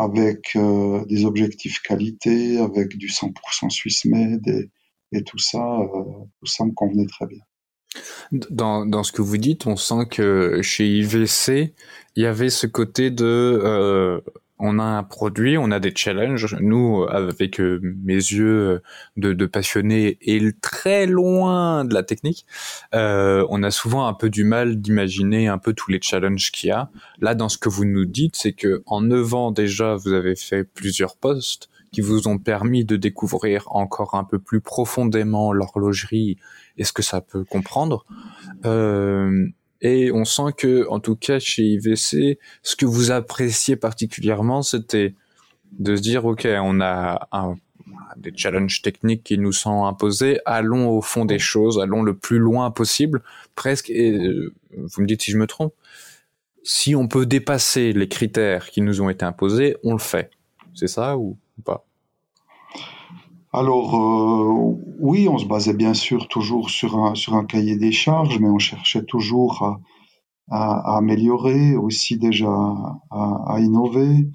avec 0.00 0.56
euh, 0.56 1.04
des 1.06 1.24
objectifs 1.24 1.80
qualité, 1.80 2.58
avec 2.58 2.96
du 2.96 3.08
100% 3.08 3.70
Swiss 3.70 4.04
Made 4.06 4.68
et, 5.12 5.22
tout 5.24 5.38
ça, 5.38 5.78
tout 6.38 6.46
ça 6.46 6.64
me 6.64 6.72
convenait 6.72 7.06
très 7.06 7.26
bien. 7.26 7.40
Dans, 8.30 8.86
dans 8.86 9.02
ce 9.02 9.12
que 9.12 9.22
vous 9.22 9.36
dites, 9.36 9.66
on 9.66 9.76
sent 9.76 10.06
que 10.10 10.62
chez 10.62 10.86
IVC, 10.86 11.74
il 12.16 12.22
y 12.22 12.26
avait 12.26 12.48
ce 12.48 12.66
côté 12.66 13.10
de 13.10 14.22
on 14.60 14.78
a 14.78 14.84
un 14.84 15.02
produit, 15.02 15.58
on 15.58 15.70
a 15.70 15.80
des 15.80 15.92
challenges. 15.94 16.56
Nous, 16.60 17.04
avec 17.08 17.60
euh, 17.60 17.80
mes 17.82 18.14
yeux 18.14 18.82
de, 19.16 19.46
passionné 19.46 20.18
et 20.20 20.40
très 20.60 21.06
loin 21.06 21.84
de 21.84 21.94
la 21.94 22.02
technique, 22.02 22.46
euh, 22.94 23.46
on 23.50 23.62
a 23.62 23.70
souvent 23.70 24.06
un 24.06 24.14
peu 24.14 24.30
du 24.30 24.44
mal 24.44 24.80
d'imaginer 24.80 25.48
un 25.48 25.58
peu 25.58 25.72
tous 25.72 25.90
les 25.90 26.00
challenges 26.00 26.52
qu'il 26.52 26.68
y 26.68 26.72
a. 26.72 26.90
Là, 27.20 27.34
dans 27.34 27.48
ce 27.48 27.58
que 27.58 27.68
vous 27.68 27.84
nous 27.84 28.04
dites, 28.04 28.36
c'est 28.36 28.52
que 28.52 28.82
en 28.86 29.00
neuf 29.00 29.34
ans 29.34 29.50
déjà, 29.50 29.96
vous 29.96 30.12
avez 30.12 30.36
fait 30.36 30.64
plusieurs 30.64 31.16
postes 31.16 31.68
qui 31.92 32.00
vous 32.00 32.28
ont 32.28 32.38
permis 32.38 32.84
de 32.84 32.96
découvrir 32.96 33.64
encore 33.70 34.14
un 34.14 34.24
peu 34.24 34.38
plus 34.38 34.60
profondément 34.60 35.52
l'horlogerie 35.52 36.38
et 36.76 36.84
ce 36.84 36.92
que 36.92 37.02
ça 37.02 37.20
peut 37.20 37.44
comprendre. 37.44 38.04
Euh, 38.64 39.48
et 39.82 40.12
on 40.12 40.24
sent 40.24 40.52
que, 40.56 40.86
en 40.88 41.00
tout 41.00 41.16
cas, 41.16 41.38
chez 41.38 41.62
IVC, 41.62 42.38
ce 42.62 42.76
que 42.76 42.86
vous 42.86 43.10
appréciez 43.10 43.76
particulièrement, 43.76 44.62
c'était 44.62 45.14
de 45.72 45.96
se 45.96 46.02
dire, 46.02 46.24
OK, 46.26 46.46
on 46.46 46.80
a 46.80 47.28
un, 47.32 47.56
des 48.16 48.32
challenges 48.34 48.82
techniques 48.82 49.22
qui 49.22 49.38
nous 49.38 49.52
sont 49.52 49.84
imposés, 49.84 50.40
allons 50.44 50.90
au 50.90 51.00
fond 51.00 51.24
des 51.24 51.38
choses, 51.38 51.78
allons 51.80 52.02
le 52.02 52.14
plus 52.14 52.38
loin 52.38 52.70
possible, 52.70 53.22
presque. 53.54 53.90
Et 53.90 54.12
euh, 54.12 54.52
vous 54.76 55.02
me 55.02 55.06
dites 55.06 55.22
si 55.22 55.30
je 55.30 55.38
me 55.38 55.46
trompe. 55.46 55.74
Si 56.62 56.94
on 56.94 57.08
peut 57.08 57.24
dépasser 57.24 57.92
les 57.92 58.08
critères 58.08 58.70
qui 58.70 58.82
nous 58.82 59.00
ont 59.00 59.08
été 59.08 59.24
imposés, 59.24 59.76
on 59.82 59.92
le 59.92 59.98
fait. 59.98 60.30
C'est 60.74 60.88
ça 60.88 61.16
ou 61.16 61.38
pas? 61.64 61.86
Alors 63.52 63.96
euh, 63.96 64.76
oui, 65.00 65.28
on 65.28 65.38
se 65.38 65.46
basait 65.46 65.74
bien 65.74 65.94
sûr 65.94 66.28
toujours 66.28 66.70
sur 66.70 66.98
un, 66.98 67.14
sur 67.14 67.34
un 67.34 67.44
cahier 67.44 67.76
des 67.76 67.92
charges, 67.92 68.38
mais 68.38 68.48
on 68.48 68.58
cherchait 68.58 69.04
toujours 69.04 69.62
à, 69.62 69.80
à, 70.50 70.96
améliorer, 70.98 71.76
aussi 71.76 72.18
déjà 72.18 72.50
à, 73.10 73.54
à 73.54 73.60
innover. 73.60 74.28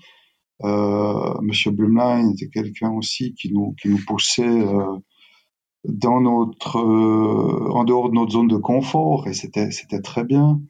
Euh, 0.63 1.34
Monsieur 1.41 1.72
Blumlein 1.72 2.31
était 2.31 2.50
quelqu'un 2.50 2.91
aussi 2.91 3.34
qui 3.34 3.51
nous, 3.53 3.75
qui 3.81 3.89
nous 3.89 4.00
poussait 4.07 4.43
euh, 4.48 4.98
dans 5.84 6.22
notre, 6.22 6.79
euh, 6.79 7.69
en 7.72 7.84
dehors 7.84 8.10
de 8.10 8.15
notre 8.15 8.31
zone 8.31 8.48
de 8.48 8.57
confort, 8.57 9.27
et 9.27 9.34
c'était, 9.34 9.72
c'était 9.72 10.01
très 10.01 10.24
bien. 10.24 10.62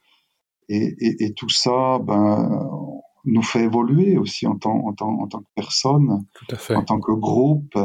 Et, 0.68 0.96
et, 1.00 1.26
et, 1.26 1.34
tout 1.34 1.50
ça, 1.50 2.00
ben, 2.00 2.68
nous 3.26 3.44
fait 3.44 3.64
évoluer 3.64 4.18
aussi 4.18 4.48
en 4.48 4.58
tant, 4.58 4.88
en 4.88 4.94
tant, 4.94 5.22
en 5.22 5.28
tant 5.28 5.40
que 5.40 5.50
personne, 5.56 6.26
en 6.76 6.84
tant 6.84 7.00
que 7.00 7.12
groupe. 7.12 7.78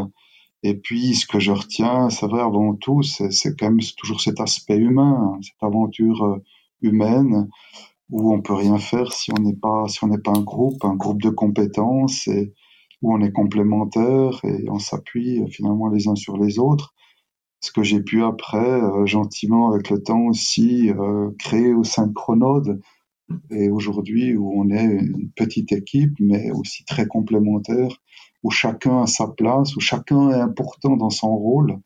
Et 0.62 0.74
puis, 0.74 1.14
ce 1.14 1.26
que 1.26 1.38
je 1.40 1.52
retiens, 1.52 2.10
c'est 2.10 2.26
vrai, 2.26 2.42
avant 2.42 2.74
tout, 2.74 3.02
c'est 3.02 3.56
quand 3.58 3.70
même 3.70 3.80
toujours 3.96 4.20
cet 4.20 4.40
aspect 4.40 4.76
humain, 4.76 5.38
cette 5.42 5.62
aventure 5.62 6.24
euh, 6.24 6.44
humaine 6.82 7.48
où 8.10 8.32
on 8.34 8.42
peut 8.42 8.54
rien 8.54 8.78
faire 8.78 9.12
si 9.12 9.30
on 9.32 9.40
n'est 9.40 9.54
pas 9.54 9.86
si 9.88 10.02
on 10.04 10.08
n'est 10.08 10.18
pas 10.18 10.32
un 10.32 10.42
groupe, 10.42 10.84
un 10.84 10.96
groupe 10.96 11.22
de 11.22 11.30
compétences 11.30 12.26
et 12.28 12.52
où 13.02 13.14
on 13.14 13.20
est 13.20 13.32
complémentaires 13.32 14.40
et 14.44 14.68
on 14.68 14.78
s'appuie 14.78 15.40
euh, 15.40 15.46
finalement 15.46 15.88
les 15.88 16.08
uns 16.08 16.16
sur 16.16 16.36
les 16.36 16.58
autres. 16.58 16.94
Ce 17.60 17.72
que 17.72 17.82
j'ai 17.82 18.02
pu 18.02 18.22
après, 18.22 18.58
euh, 18.58 19.06
gentiment 19.06 19.72
avec 19.72 19.90
le 19.90 20.02
temps 20.02 20.26
aussi, 20.26 20.90
créer 21.38 21.72
au 21.74 21.84
sein 21.84 22.06
de 22.06 22.12
Chronode, 22.14 22.80
et 23.50 23.70
aujourd'hui 23.70 24.36
où 24.36 24.52
on 24.60 24.70
est 24.70 24.84
une 24.84 25.30
petite 25.30 25.72
équipe, 25.72 26.14
mais 26.18 26.50
aussi 26.50 26.84
très 26.84 27.06
complémentaire, 27.06 28.00
où 28.42 28.50
chacun 28.50 29.02
a 29.02 29.06
sa 29.06 29.28
place, 29.28 29.76
où 29.76 29.80
chacun 29.80 30.30
est 30.30 30.40
important 30.40 30.96
dans 30.96 31.10
son 31.10 31.36
rôle. 31.36 31.78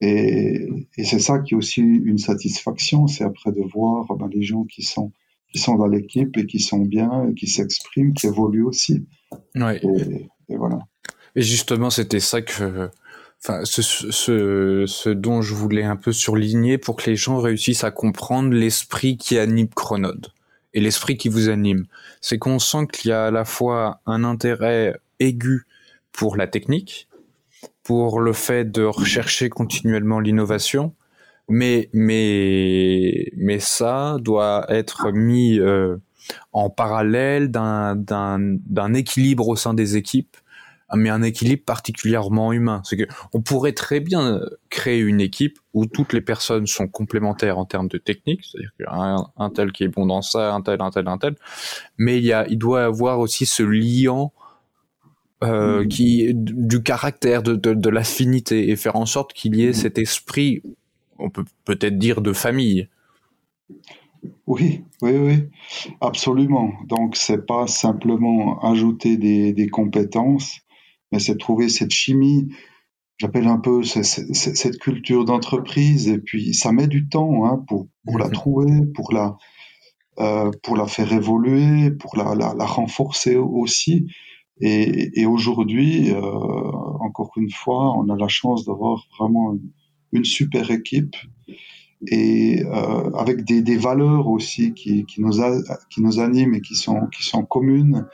Et, 0.00 0.68
et 0.96 1.04
c'est 1.04 1.18
ça 1.18 1.38
qui 1.38 1.54
est 1.54 1.56
aussi 1.56 1.80
une 1.80 2.18
satisfaction, 2.18 3.06
c'est 3.06 3.24
après 3.24 3.52
de 3.52 3.62
voir 3.62 4.06
ben, 4.16 4.28
les 4.32 4.42
gens 4.42 4.64
qui 4.64 4.82
sont 4.82 5.12
qui 5.52 5.58
sont 5.58 5.76
dans 5.76 5.86
l'équipe 5.86 6.36
et 6.36 6.46
qui 6.46 6.60
sont 6.60 6.80
bien, 6.80 7.28
et 7.28 7.34
qui 7.34 7.46
s'expriment, 7.46 8.12
qui 8.12 8.26
évoluent 8.26 8.64
aussi. 8.64 9.06
Ouais. 9.54 9.80
Et, 9.82 10.28
et, 10.48 10.56
voilà. 10.56 10.80
Et 11.34 11.42
justement, 11.42 11.88
c'était 11.88 12.20
ça 12.20 12.42
que, 12.42 12.90
enfin, 13.42 13.60
ce, 13.64 13.80
ce, 13.80 14.84
ce, 14.86 15.08
dont 15.08 15.42
je 15.42 15.54
voulais 15.54 15.84
un 15.84 15.96
peu 15.96 16.12
surligner 16.12 16.78
pour 16.78 16.96
que 16.96 17.08
les 17.08 17.16
gens 17.16 17.38
réussissent 17.38 17.84
à 17.84 17.90
comprendre 17.90 18.52
l'esprit 18.52 19.16
qui 19.16 19.38
anime 19.38 19.68
Chronode 19.68 20.28
et 20.74 20.80
l'esprit 20.80 21.16
qui 21.16 21.28
vous 21.28 21.48
anime. 21.48 21.86
C'est 22.20 22.38
qu'on 22.38 22.58
sent 22.58 22.86
qu'il 22.92 23.10
y 23.10 23.12
a 23.12 23.26
à 23.26 23.30
la 23.30 23.44
fois 23.44 24.00
un 24.04 24.24
intérêt 24.24 24.98
aigu 25.20 25.66
pour 26.12 26.36
la 26.36 26.46
technique, 26.46 27.08
pour 27.82 28.20
le 28.20 28.32
fait 28.32 28.70
de 28.70 28.82
rechercher 28.82 29.48
continuellement 29.48 30.20
l'innovation, 30.20 30.94
mais 31.48 31.88
mais 31.92 33.30
mais 33.36 33.60
ça 33.60 34.16
doit 34.20 34.66
être 34.68 35.12
mis 35.12 35.58
euh, 35.58 35.96
en 36.52 36.70
parallèle 36.70 37.50
d'un 37.50 38.94
équilibre 38.94 39.48
au 39.48 39.56
sein 39.56 39.74
des 39.74 39.96
équipes 39.96 40.36
mais 40.94 41.10
un 41.10 41.22
équilibre 41.22 41.64
particulièrement 41.64 42.52
humain. 42.52 42.82
Que 42.88 43.08
on 43.32 43.40
pourrait 43.40 43.72
très 43.72 44.00
bien 44.00 44.40
créer 44.70 45.00
une 45.00 45.20
équipe 45.20 45.58
où 45.74 45.86
toutes 45.86 46.12
les 46.12 46.20
personnes 46.20 46.66
sont 46.66 46.86
complémentaires 46.86 47.58
en 47.58 47.64
termes 47.64 47.88
de 47.88 47.98
technique, 47.98 48.44
c'est-à-dire 48.44 48.70
qu'un 48.78 49.26
un 49.36 49.50
tel 49.50 49.72
qui 49.72 49.84
est 49.84 49.88
bon 49.88 50.06
dans 50.06 50.22
ça, 50.22 50.54
un 50.54 50.62
tel, 50.62 50.80
un 50.80 50.90
tel, 50.90 51.08
un 51.08 51.18
tel, 51.18 51.34
mais 51.98 52.18
il 52.18 52.24
y 52.24 52.32
a, 52.32 52.46
il 52.48 52.58
doit 52.58 52.84
avoir 52.84 53.18
aussi 53.18 53.46
ce 53.46 53.62
liant 53.62 54.32
euh, 55.44 55.84
mmh. 55.84 55.88
qui 55.88 56.30
du 56.34 56.82
caractère, 56.82 57.42
de, 57.42 57.54
de, 57.54 57.74
de 57.74 57.88
l'affinité 57.90 58.70
et 58.70 58.76
faire 58.76 58.96
en 58.96 59.06
sorte 59.06 59.32
qu'il 59.32 59.56
y 59.56 59.64
ait 59.64 59.70
mmh. 59.70 59.74
cet 59.74 59.98
esprit, 59.98 60.62
on 61.18 61.30
peut 61.30 61.44
peut-être 61.64 61.98
dire 61.98 62.20
de 62.22 62.32
famille. 62.32 62.88
Oui, 64.46 64.84
oui, 65.02 65.12
oui, 65.16 65.44
absolument. 66.00 66.72
Donc, 66.86 67.16
c'est 67.16 67.46
pas 67.46 67.66
simplement 67.66 68.60
ajouter 68.62 69.16
des, 69.16 69.52
des 69.52 69.68
compétences, 69.68 70.60
mais 71.12 71.18
c'est 71.18 71.36
trouver 71.36 71.68
cette 71.68 71.92
chimie, 71.92 72.48
j'appelle 73.18 73.46
un 73.46 73.58
peu 73.58 73.82
cette 73.82 74.78
culture 74.78 75.24
d'entreprise, 75.24 76.08
et 76.08 76.18
puis 76.18 76.54
ça 76.54 76.72
met 76.72 76.86
du 76.86 77.08
temps 77.08 77.44
hein, 77.44 77.64
pour, 77.68 77.88
pour 78.04 78.18
la 78.18 78.26
mhm. 78.26 78.32
trouver, 78.32 78.86
pour 78.94 79.12
la, 79.12 79.36
euh, 80.18 80.50
pour 80.62 80.76
la 80.76 80.86
faire 80.86 81.12
évoluer, 81.12 81.90
pour 81.90 82.16
la, 82.16 82.34
la, 82.34 82.54
la 82.54 82.66
renforcer 82.66 83.36
aussi. 83.36 84.06
Et, 84.60 85.20
et 85.20 85.26
aujourd'hui, 85.26 86.10
euh, 86.10 86.20
encore 86.20 87.32
une 87.36 87.50
fois, 87.50 87.96
on 87.96 88.08
a 88.08 88.16
la 88.16 88.28
chance 88.28 88.64
d'avoir 88.64 89.06
vraiment 89.18 89.52
une, 89.52 89.70
une, 90.12 90.24
super 90.24 90.70
équipe 90.70 91.14
et 92.08 92.62
euh, 92.64 93.10
avec 93.12 93.44
des, 93.44 93.60
des, 93.60 93.76
valeurs 93.76 94.28
aussi 94.28 94.72
qui, 94.72 95.04
qui, 95.04 95.20
nous 95.20 95.42
a, 95.42 95.58
qui 95.90 96.02
nous 96.02 96.20
animent 96.20 96.54
et 96.54 96.60
qui 96.62 96.74
sont, 96.74 97.06
qui 97.14 97.22
sont 97.22 97.44
communes. 97.44 98.06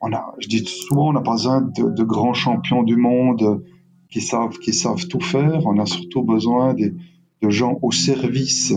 On 0.00 0.12
a, 0.12 0.34
je 0.38 0.48
dis 0.48 0.64
souvent, 0.64 1.08
on 1.08 1.12
n'a 1.12 1.20
pas 1.20 1.32
besoin 1.32 1.62
de, 1.62 1.90
de, 1.90 2.04
grands 2.04 2.34
champions 2.34 2.84
du 2.84 2.96
monde 2.96 3.64
qui 4.10 4.20
savent, 4.20 4.58
qui 4.58 4.72
savent 4.72 5.06
tout 5.08 5.20
faire. 5.20 5.66
On 5.66 5.78
a 5.80 5.86
surtout 5.86 6.22
besoin 6.22 6.74
des, 6.74 6.94
de 7.42 7.50
gens 7.50 7.78
au 7.82 7.90
service 7.90 8.72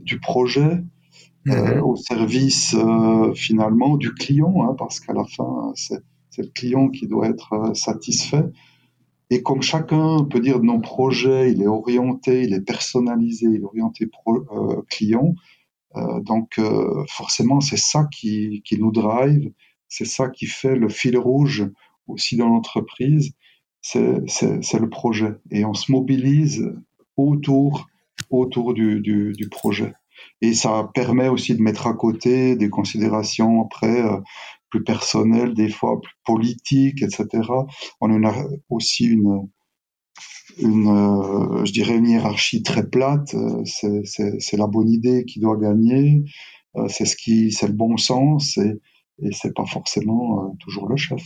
du 0.00 0.18
projet, 0.20 0.82
euh, 1.48 1.76
mhm. 1.76 1.82
au 1.82 1.96
service 1.96 2.74
euh, 2.74 3.32
finalement 3.34 3.96
du 3.96 4.14
client, 4.14 4.54
hein, 4.62 4.74
parce 4.78 5.00
qu'à 5.00 5.12
la 5.12 5.24
fin, 5.24 5.72
c'est 5.74 6.02
le 6.42 6.48
client 6.48 6.88
qui 6.88 7.06
doit 7.06 7.28
être 7.28 7.52
euh, 7.52 7.74
satisfait. 7.74 8.44
Et 9.30 9.42
comme 9.42 9.62
chacun 9.62 10.24
peut 10.24 10.40
dire 10.40 10.60
nos 10.60 10.80
projets, 10.80 11.50
il 11.52 11.62
est 11.62 11.66
orienté, 11.66 12.42
il 12.42 12.52
est 12.52 12.60
personnalisé, 12.60 13.46
il 13.46 13.62
est 13.62 13.64
orienté 13.64 14.08
euh, 14.26 14.82
client. 14.88 15.34
Euh, 15.96 16.20
donc 16.20 16.60
forcément, 17.08 17.60
c'est 17.60 17.78
ça 17.78 18.06
qui, 18.12 18.62
qui, 18.64 18.78
nous 18.78 18.92
drive, 18.92 19.50
c'est 19.88 20.04
ça 20.04 20.28
qui 20.28 20.46
fait 20.46 20.76
le 20.76 20.88
fil 20.88 21.16
rouge 21.16 21.66
aussi 22.06 22.36
dans 22.36 22.48
l'entreprise, 22.48 23.32
c'est 23.80 24.02
le 24.02 24.88
projet. 24.88 25.34
Et 25.50 25.64
on 25.64 25.74
se 25.74 25.90
mobilise 25.90 26.70
autour, 27.16 27.88
autour 28.28 28.74
du, 28.74 29.00
du, 29.00 29.48
projet. 29.48 29.94
Et 30.42 30.52
ça 30.52 30.90
permet 30.94 31.28
aussi 31.28 31.54
de 31.54 31.62
mettre 31.62 31.86
à 31.86 31.94
côté 31.94 32.56
des 32.56 32.68
considérations 32.68 33.64
après 33.64 34.02
plus 34.74 34.82
personnel, 34.82 35.54
des 35.54 35.68
fois 35.68 36.00
plus 36.00 36.14
politique, 36.26 37.00
etc. 37.02 37.28
On 38.00 38.24
a 38.24 38.34
aussi 38.68 39.04
une, 39.04 39.48
une 40.58 40.88
euh, 40.88 41.64
je 41.64 41.72
dirais 41.72 41.96
une 41.96 42.08
hiérarchie 42.08 42.64
très 42.64 42.84
plate. 42.84 43.34
Euh, 43.34 43.62
c'est 43.64 44.56
la 44.56 44.66
bonne 44.66 44.90
idée 44.90 45.24
qui 45.26 45.38
doit 45.38 45.56
gagner. 45.56 46.24
Euh, 46.74 46.88
c'est 46.88 47.04
ce 47.04 47.14
qui, 47.14 47.52
c'est 47.52 47.68
le 47.68 47.72
bon 47.72 47.96
sens 47.96 48.58
et, 48.58 48.80
et 49.22 49.30
c'est 49.30 49.54
pas 49.54 49.64
forcément 49.64 50.56
toujours 50.58 50.88
le 50.88 50.96
chef. 50.96 51.22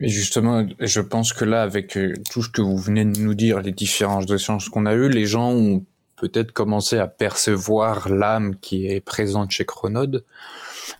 Et 0.00 0.08
justement, 0.08 0.66
je 0.80 1.00
pense 1.00 1.32
que 1.32 1.44
là, 1.44 1.62
avec 1.62 1.96
tout 2.32 2.42
ce 2.42 2.48
que 2.48 2.62
vous 2.62 2.78
venez 2.78 3.04
de 3.04 3.16
nous 3.20 3.34
dire, 3.34 3.60
les 3.60 3.70
différences 3.70 4.26
de 4.26 4.36
sciences 4.38 4.68
qu'on 4.68 4.86
a 4.86 4.94
eues, 4.94 5.08
les 5.08 5.26
gens 5.26 5.52
ont 5.52 5.84
peut-être 6.16 6.50
commencé 6.50 6.98
à 6.98 7.06
percevoir 7.06 8.08
l'âme 8.08 8.56
qui 8.56 8.86
est 8.86 9.00
présente 9.00 9.52
chez 9.52 9.64
Chronode. 9.64 10.24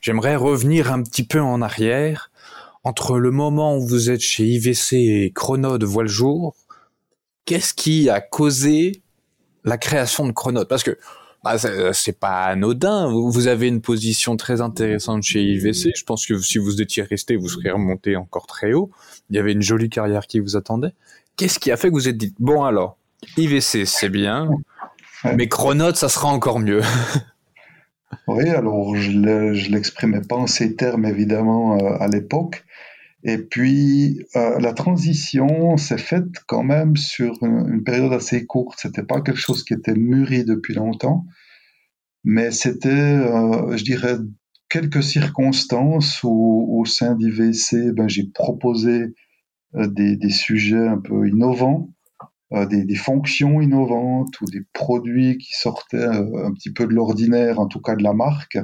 J'aimerais 0.00 0.37
revenir 0.37 0.92
un 0.92 1.02
petit 1.02 1.25
peu 1.25 1.40
en 1.40 1.62
arrière 1.62 2.30
entre 2.84 3.18
le 3.18 3.30
moment 3.30 3.76
où 3.76 3.87
vous 3.87 4.11
êtes 4.11 4.20
chez 4.20 4.44
IVC 4.44 4.92
et 4.94 5.32
Chronode 5.34 5.84
voit 5.84 6.02
le 6.02 6.08
jour. 6.08 6.54
Qu'est-ce 7.44 7.75
qui 7.75 8.08
a 8.11 8.20
causé 8.20 9.02
la 9.64 9.78
création 9.78 10.26
de 10.26 10.32
Chronode 10.32 10.68
Parce 10.68 10.82
que 10.82 10.99
bah, 11.44 11.56
c'est 11.92 12.18
pas 12.18 12.44
anodin. 12.44 13.08
Vous 13.11 13.49
avez 13.49 13.66
une 13.68 13.80
position 13.80 14.37
très 14.37 14.61
intéressante 14.61 15.22
chez 15.25 15.42
IVC. 15.42 15.92
Je 15.94 16.04
pense 16.04 16.25
que 16.25 16.38
si 16.38 16.58
vous 16.58 16.80
étiez 16.80 17.02
resté, 17.02 17.37
vous 17.37 17.49
seriez 17.49 17.70
remonté 17.70 18.16
encore 18.16 18.46
très 18.46 18.72
haut. 18.72 18.90
Il 19.30 19.37
y 19.37 19.38
avait 19.38 19.52
une 19.52 19.62
jolie 19.62 19.90
carrière 19.90 20.26
qui 20.26 20.38
vous 20.38 20.56
attendait. 20.56 20.92
Qu'est-ce 21.37 21.58
qui 21.58 21.72
a 21.72 21.76
fait 21.76 21.88
que 21.88 21.94
vous 21.94 22.08
êtes 22.08 22.16
dit 22.16 22.34
bon 22.38 22.62
alors 22.62 22.96
IVC 23.37 23.87
c'est 23.87 24.08
bien, 24.08 24.50
mais 25.37 25.49
Chronode 25.49 25.96
ça 25.96 26.08
sera 26.08 26.28
encore 26.28 26.61
mieux? 26.61 26.82
Oui, 28.28 28.49
alors 28.49 28.95
je 28.97 29.11
ne 29.11 29.71
l'exprimais 29.71 30.21
pas 30.21 30.37
en 30.37 30.47
ces 30.47 30.76
termes 30.76 31.04
évidemment 31.04 31.78
euh, 31.78 31.97
à 31.99 32.09
l'époque. 32.09 32.64
Et 33.25 33.38
puis 33.38 34.21
euh, 34.37 34.59
la 34.59 34.73
transition 34.73 35.76
s'est 35.76 35.99
faite 35.99 36.26
quand 36.47 36.64
même 36.64 36.97
sur 36.97 37.42
une, 37.42 37.85
période 37.85 38.12
assez 38.12 38.47
courte. 38.47 38.78
C'était 38.81 39.02
pas 39.04 39.21
quelque 39.21 39.38
chose 39.38 39.64
qui 39.64 39.75
était 39.75 39.95
mûri 39.95 40.45
depuis 40.45 40.75
longtemps, 40.75 41.25
mais 42.25 42.50
c'était, 42.50 42.88
euh, 42.88 43.76
je 43.76 43.85
dirais, 43.85 44.16
quelques 44.69 45.02
circonstances 45.02 46.23
où 46.25 46.69
au 46.81 46.85
sein 46.85 47.14
d'IVC, 47.14 47.92
ben, 47.92 48.09
j'ai 48.09 48.25
proposé 48.33 49.14
des, 49.75 50.16
des, 50.16 50.31
sujets 50.31 50.87
un 50.87 50.99
peu 50.99 51.28
innovants, 51.28 51.90
des, 52.68 52.85
des, 52.85 52.94
fonctions 52.94 53.61
innovantes 53.61 54.40
ou 54.40 54.44
des 54.47 54.62
produits 54.73 55.38
qui 55.38 55.52
sortaient 55.54 56.04
un 56.04 56.52
petit 56.52 56.73
peu 56.73 56.87
de 56.87 56.92
l'ordinaire, 56.92 57.59
en 57.61 57.66
tout 57.66 57.80
cas 57.80 57.97
de 57.97 58.02
la 58.02 58.12
marque. 58.12 58.59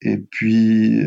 Et 0.00 0.18
puis 0.18 1.00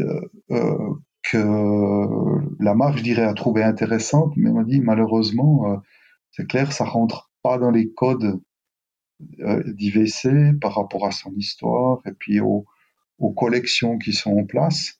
que 1.32 2.64
la 2.64 2.76
marque, 2.76 2.98
je 2.98 3.04
dirais, 3.04 3.24
a 3.24 3.34
trouvé 3.34 3.64
intéressante, 3.64 4.34
mais 4.36 4.50
on 4.50 4.64
dit 4.64 4.80
malheureusement, 4.82 5.82
c'est 6.32 6.48
clair, 6.48 6.72
ça 6.72 6.86
rentre 6.86 7.32
pas 7.42 7.58
dans 7.58 7.72
les 7.72 7.90
codes 7.92 8.42
euh, 9.40 9.64
d'IVC 9.66 10.60
par 10.62 10.76
rapport 10.76 11.08
à 11.08 11.12
son 11.12 11.34
histoire 11.36 12.00
et 12.06 12.12
puis 12.12 12.40
aux, 12.40 12.66
collections 13.36 13.98
qui 13.98 14.14
sont 14.14 14.38
en 14.38 14.46
place. 14.46 15.00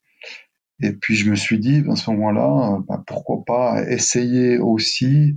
Et 0.82 0.94
puis 0.94 1.16
je 1.16 1.30
me 1.30 1.36
suis 1.36 1.60
dit, 1.60 1.84
à 1.90 1.96
ce 1.96 2.10
moment-là, 2.12 2.80
ben, 2.88 3.04
pourquoi 3.06 3.44
pas 3.46 3.84
essayer 3.88 4.58
aussi 4.58 5.36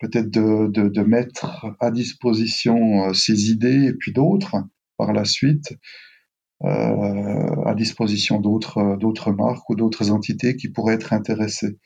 peut-être 0.00 0.30
de, 0.30 0.68
de, 0.68 1.02
mettre 1.02 1.66
à 1.80 1.90
disposition 1.90 3.04
euh, 3.04 3.12
ces 3.14 3.50
idées 3.50 3.86
et 3.86 3.92
puis 3.94 4.12
d'autres 4.12 4.56
par 4.98 5.12
la 5.12 5.24
suite 5.24 5.74
euh, 6.64 7.64
à 7.66 7.74
disposition 7.74 8.40
d'autres 8.40 8.96
d'autres 8.96 9.32
marques 9.32 9.68
ou 9.68 9.74
d'autres 9.74 10.10
entités 10.10 10.56
qui 10.56 10.68
pourraient 10.68 10.94
être 10.94 11.12
intéressées. 11.12 11.78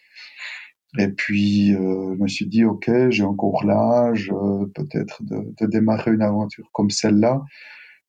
Et 0.98 1.08
puis, 1.08 1.72
euh, 1.74 2.14
je 2.16 2.22
me 2.22 2.26
suis 2.26 2.46
dit, 2.46 2.64
OK, 2.64 2.90
j'ai 3.10 3.22
encore 3.22 3.64
l'âge, 3.64 4.30
euh, 4.32 4.66
peut-être 4.74 5.22
de, 5.22 5.54
de, 5.60 5.66
démarrer 5.66 6.12
une 6.12 6.22
aventure 6.22 6.68
comme 6.72 6.90
celle-là. 6.90 7.42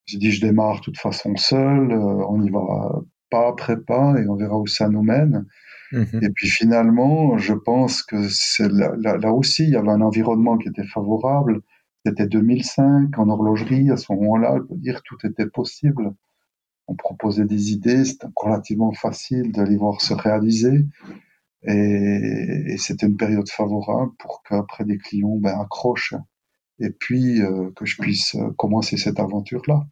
J'ai 0.06 0.18
dit, 0.18 0.32
je 0.32 0.42
démarre 0.42 0.78
de 0.78 0.82
toute 0.82 0.98
façon 0.98 1.36
seul, 1.36 1.92
euh, 1.92 2.26
on 2.28 2.42
y 2.42 2.50
va 2.50 3.04
pas 3.30 3.48
après 3.48 3.80
pas 3.80 4.16
et 4.20 4.28
on 4.28 4.36
verra 4.36 4.58
où 4.58 4.66
ça 4.68 4.90
nous 4.90 5.04
mène. 5.04 5.46
Mhm. 5.92 6.20
Et 6.22 6.30
puis 6.30 6.50
finalement, 6.50 7.38
je 7.38 7.54
pense 7.54 8.04
que 8.04 8.28
c'est 8.30 8.72
là, 8.72 8.96
là, 8.98 9.34
aussi, 9.34 9.64
il 9.64 9.72
y 9.72 9.76
avait 9.76 9.90
un 9.90 10.02
environnement 10.02 10.58
qui 10.58 10.70
était 10.70 10.88
favorable. 10.88 11.62
C'était 12.06 12.28
2005 12.28 13.18
en 13.18 13.30
horlogerie. 13.30 13.92
À 13.92 13.98
ce 13.98 14.12
moment-là, 14.14 14.58
je 14.58 14.74
peux 14.74 14.80
dire, 14.80 15.02
tout 15.04 15.18
était 15.26 15.48
possible. 15.48 16.14
On 16.88 16.96
proposait 16.96 17.46
des 17.46 17.72
idées, 17.72 18.06
c'était 18.06 18.28
relativement 18.36 18.92
facile 18.92 19.52
de 19.52 19.62
les 19.62 19.78
voir 19.78 20.02
se 20.02 20.14
réaliser. 20.14 20.86
Et, 21.64 22.64
et 22.68 22.78
c'était 22.78 23.06
une 23.06 23.18
période 23.18 23.50
favorable 23.50 24.12
pour 24.18 24.42
qu'après 24.44 24.84
des 24.84 24.98
clients 24.98 25.38
ben, 25.38 25.60
accrochent 25.60 26.16
et 26.82 26.90
puis 26.90 27.42
euh, 27.42 27.70
que 27.76 27.86
je 27.86 28.02
puisse 28.02 28.36
euh, 28.36 28.50
commencer 28.58 28.98
cette 28.98 29.20
aventure-là. 29.20 29.86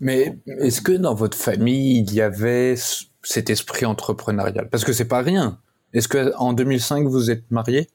Mais 0.00 0.38
est-ce 0.58 0.80
que 0.80 0.92
dans 0.92 1.14
votre 1.14 1.36
famille, 1.36 2.00
il 2.00 2.12
y 2.12 2.20
avait 2.20 2.74
cet 3.22 3.50
esprit 3.50 3.86
entrepreneurial? 3.86 4.68
Parce 4.70 4.84
que 4.84 4.92
c'est 4.92 5.08
pas 5.08 5.22
rien. 5.22 5.58
Est-ce 5.92 6.08
que 6.08 6.34
en 6.36 6.52
2005 6.52 7.06
vous 7.06 7.30
êtes 7.30 7.50
marié? 7.50 7.88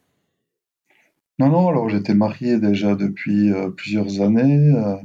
Non, 1.39 1.49
non. 1.49 1.67
Alors 1.69 1.89
j'étais 1.89 2.13
marié 2.13 2.59
déjà 2.59 2.95
depuis 2.95 3.51
euh, 3.51 3.69
plusieurs 3.69 4.21
années. 4.21 4.73
Euh, 4.75 4.95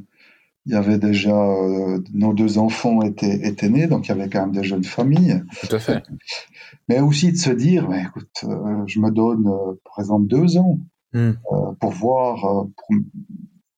il 0.67 0.73
y 0.73 0.77
avait 0.77 0.99
déjà 0.99 1.37
euh, 1.37 2.01
nos 2.15 2.33
deux 2.33 2.59
enfants 2.59 3.03
étaient, 3.03 3.47
étaient 3.47 3.69
nés, 3.69 3.89
donc 3.89 4.07
il 4.07 4.11
y 4.11 4.13
avait 4.13 4.29
quand 4.29 4.43
même 4.43 4.53
des 4.53 4.63
jeunes 4.63 4.85
familles. 4.85 5.43
Tout 5.61 5.75
à 5.75 5.79
fait. 5.79 6.03
Mais 6.89 7.01
aussi 7.01 7.33
de 7.33 7.37
se 7.37 7.51
dire, 7.51 7.89
mais 7.89 8.03
écoute, 8.03 8.45
euh, 8.45 8.83
je 8.87 8.99
me 8.99 9.11
donne, 9.11 9.45
par 9.85 10.01
exemple, 10.01 10.27
deux 10.27 10.57
ans 10.57 10.79
hmm. 11.13 11.33
pour 11.81 11.91
voir, 11.91 12.67
pour, 12.77 12.97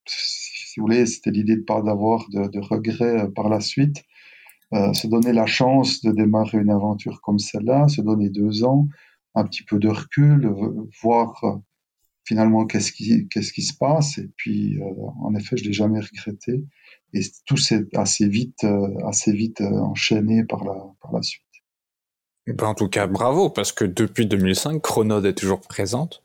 si 0.07 0.81
vous 0.81 0.87
voulez, 0.87 1.05
c'était 1.07 1.31
l'idée 1.31 1.57
de 1.57 1.63
pas 1.63 1.83
d'avoir 1.83 2.27
de, 2.31 2.49
de, 2.49 2.61
regrets 2.61 3.31
par 3.35 3.49
la 3.51 3.61
suite. 3.61 4.05
Se 4.93 5.07
donner 5.07 5.33
la 5.33 5.47
chance 5.47 6.03
de 6.03 6.11
démarrer 6.11 6.59
une 6.59 6.71
aventure 6.71 7.21
comme 7.21 7.39
celle-là, 7.39 7.89
se 7.89 8.01
donner 8.03 8.29
deux 8.29 8.65
ans, 8.65 8.89
un 9.35 9.45
petit 9.45 9.63
peu 9.63 9.79
de 9.79 9.89
recul, 9.89 10.53
voir 11.01 11.63
finalement 12.25 12.67
qu'est-ce 12.67 12.93
qui 12.93 13.63
se 13.63 13.75
passe. 13.75 14.19
Et 14.19 14.31
puis 14.37 14.79
euh, 14.79 14.85
en 15.23 15.35
effet 15.35 15.57
je 15.57 15.65
l'ai 15.65 15.73
jamais 15.73 16.01
regretté. 16.01 16.65
Et 17.13 17.21
tout 17.47 17.57
s'est 17.57 17.87
assez 17.95 18.27
vite 18.27 18.65
euh, 18.65 19.07
assez 19.07 19.33
vite 19.33 19.61
euh, 19.61 19.71
enchaîné 19.71 20.45
par 20.45 20.65
la 20.65 21.23
suite. 21.23 21.43
Ben, 22.47 22.67
en 22.67 22.75
tout 22.75 22.89
cas 22.89 23.07
bravo 23.07 23.51
parce 23.51 23.73
que 23.73 23.85
depuis 23.85 24.27
2005 24.27 24.81
Chronode 24.83 25.27
est 25.27 25.35
toujours 25.35 25.61
présente. 25.61 26.23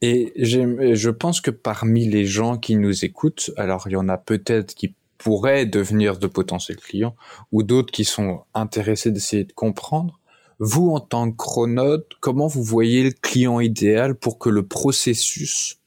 Et 0.00 0.32
je 0.36 1.08
pense 1.08 1.40
que 1.40 1.50
parmi 1.50 2.06
les 2.06 2.26
gens 2.26 2.58
qui 2.58 2.76
nous 2.76 3.04
écoutent 3.04 3.50
alors 3.56 3.84
il 3.86 3.92
y 3.92 3.96
en 3.96 4.08
a 4.08 4.18
peut-être 4.18 4.74
qui 4.74 4.94
pourraient 5.18 5.66
devenir 5.66 6.18
de 6.18 6.26
potentiels 6.26 6.78
clients 6.78 7.16
ou 7.52 7.62
d'autres 7.62 7.92
qui 7.92 8.04
sont 8.04 8.44
intéressés 8.54 9.10
d'essayer 9.10 9.44
de 9.44 9.52
comprendre. 9.52 10.20
Vous, 10.58 10.90
en 10.90 11.00
tant 11.00 11.30
que 11.30 11.36
chronote, 11.36 12.12
comment 12.20 12.46
vous 12.46 12.62
voyez 12.62 13.04
le 13.04 13.10
client 13.10 13.60
idéal 13.60 14.14
pour 14.14 14.38
que 14.38 14.48
le 14.48 14.66
processus 14.66 15.80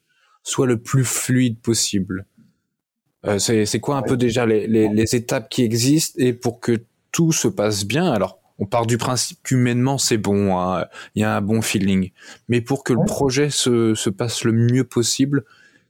soit 0.44 0.68
le 0.68 0.78
plus 0.78 1.06
fluide 1.06 1.60
possible? 1.60 2.26
Euh, 3.26 3.40
C'est 3.40 3.80
quoi 3.80 3.98
un 3.98 4.02
peu 4.02 4.18
déjà 4.18 4.46
les, 4.46 4.68
les, 4.68 4.90
les, 4.90 5.16
étapes 5.16 5.50
qui 5.50 5.64
existent 5.64 6.16
et 6.18 6.34
pour 6.34 6.60
que 6.60 6.84
tout 7.12 7.32
se 7.32 7.48
passe 7.48 7.86
bien? 7.86 8.12
Alors, 8.12 8.40
on 8.60 8.66
part 8.66 8.86
du 8.86 8.98
principe 8.98 9.40
qu'humainement 9.44 9.98
c'est 9.98 10.18
bon, 10.18 10.58
hein, 10.58 10.86
il 11.16 11.22
y 11.22 11.26
a 11.26 11.36
un 11.36 11.42
bon 11.42 11.62
feeling, 11.62 12.12
mais 12.48 12.62
pour 12.62 12.84
que 12.84 12.94
le 12.94 13.06
projet 13.06 13.50
se, 13.50 13.94
se 13.94 14.10
passe 14.10 14.44
le 14.44 14.52
mieux 14.52 14.84
possible, 14.84 15.46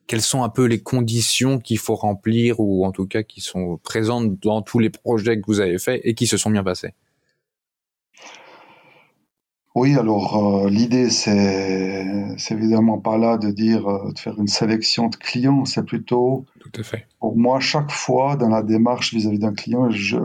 quelles 0.07 0.21
sont 0.21 0.43
un 0.43 0.49
peu 0.49 0.65
les 0.65 0.79
conditions 0.79 1.59
qu'il 1.59 1.77
faut 1.77 1.95
remplir 1.95 2.59
ou 2.59 2.85
en 2.85 2.91
tout 2.91 3.05
cas 3.05 3.23
qui 3.23 3.41
sont 3.41 3.77
présentes 3.83 4.41
dans 4.41 4.61
tous 4.61 4.79
les 4.79 4.89
projets 4.89 5.39
que 5.39 5.45
vous 5.45 5.59
avez 5.59 5.77
faits 5.77 6.01
et 6.03 6.15
qui 6.15 6.27
se 6.27 6.37
sont 6.37 6.49
bien 6.49 6.63
passés? 6.63 6.93
Oui, 9.75 9.95
alors 9.95 10.63
euh, 10.63 10.69
l'idée, 10.71 11.11
c'est, 11.11 12.03
évidemment 12.49 12.97
pas 12.97 13.19
là 13.19 13.37
de 13.37 13.51
dire 13.51 13.87
euh, 13.87 14.11
de 14.11 14.17
faire 14.17 14.39
une 14.39 14.47
sélection 14.47 15.07
de 15.09 15.15
clients, 15.15 15.65
c'est 15.65 15.85
plutôt. 15.85 16.45
Tout 16.59 16.71
à 16.79 16.83
fait. 16.83 17.05
Pour 17.19 17.37
moi, 17.37 17.59
chaque 17.59 17.91
fois 17.91 18.37
dans 18.37 18.49
la 18.49 18.63
démarche 18.63 19.13
vis-à-vis 19.13 19.37
d'un 19.37 19.53
client, 19.53 19.91
je, 19.91 20.17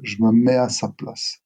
je 0.00 0.22
me 0.22 0.30
mets 0.30 0.54
à 0.54 0.68
sa 0.68 0.90
place. 0.90 1.40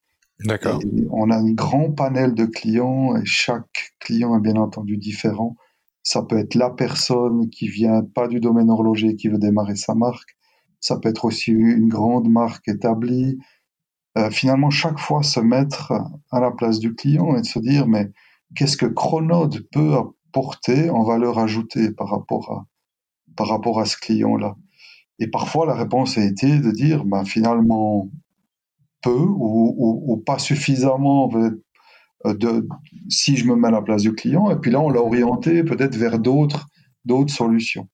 D'accord. 0.45 0.79
on 1.11 1.31
a 1.31 1.35
un 1.35 1.51
grand 1.51 1.91
panel 1.91 2.33
de 2.33 2.45
clients 2.45 3.15
et 3.17 3.25
chaque 3.25 3.93
client 3.99 4.37
est 4.37 4.41
bien 4.41 4.55
entendu 4.55 4.97
différent. 4.97 5.55
Ça 6.03 6.23
peut 6.23 6.37
être 6.37 6.55
la 6.55 6.69
personne 6.69 7.49
qui 7.49 7.67
vient 7.67 8.03
pas 8.03 8.27
du 8.27 8.39
domaine 8.39 8.69
horloger 8.69 9.15
qui 9.15 9.27
veut 9.27 9.37
démarrer 9.37 9.75
sa 9.75 9.95
marque. 9.95 10.37
Ça 10.79 10.97
peut 10.97 11.09
être 11.09 11.25
aussi 11.25 11.51
une 11.51 11.89
grande 11.89 12.29
marque 12.29 12.67
établie. 12.67 13.37
Euh, 14.17 14.31
finalement 14.31 14.69
chaque 14.69 14.99
fois 14.99 15.23
se 15.23 15.39
mettre 15.39 15.93
à 16.31 16.39
la 16.39 16.51
place 16.51 16.79
du 16.79 16.95
client 16.95 17.35
et 17.35 17.41
de 17.41 17.45
se 17.45 17.59
dire 17.59 17.87
mais 17.87 18.11
qu'est-ce 18.55 18.77
que 18.77 18.87
Chronode 18.87 19.67
peut 19.71 19.95
apporter 19.95 20.89
en 20.89 21.03
valeur 21.03 21.37
ajoutée 21.37 21.91
par 21.91 22.09
rapport 22.09 22.51
à 22.51 22.65
par 23.35 23.47
rapport 23.47 23.79
à 23.79 23.85
ce 23.85 23.97
client-là? 23.97 24.55
Et 25.19 25.27
parfois 25.27 25.65
la 25.65 25.75
réponse 25.75 26.17
a 26.17 26.23
été 26.23 26.59
de 26.59 26.71
dire 26.71 27.05
ben 27.05 27.23
finalement 27.25 28.09
peu 29.01 29.11
ou, 29.11 30.21
pas 30.25 30.39
suffisamment 30.39 31.29
de 32.25 32.67
si 33.09 33.37
je 33.37 33.45
me 33.45 33.55
mets 33.55 33.69
à 33.69 33.71
la 33.71 33.81
place 33.81 34.01
du 34.01 34.13
client 34.13 34.51
et 34.51 34.57
puis 34.57 34.71
là 34.71 34.81
on 34.81 34.89
l'a 34.89 35.01
orienté 35.01 35.63
peut-être 35.63 35.95
vers 35.95 36.19
d'autres 36.19 36.67
d'autres 37.05 37.33
solutions. 37.33 37.87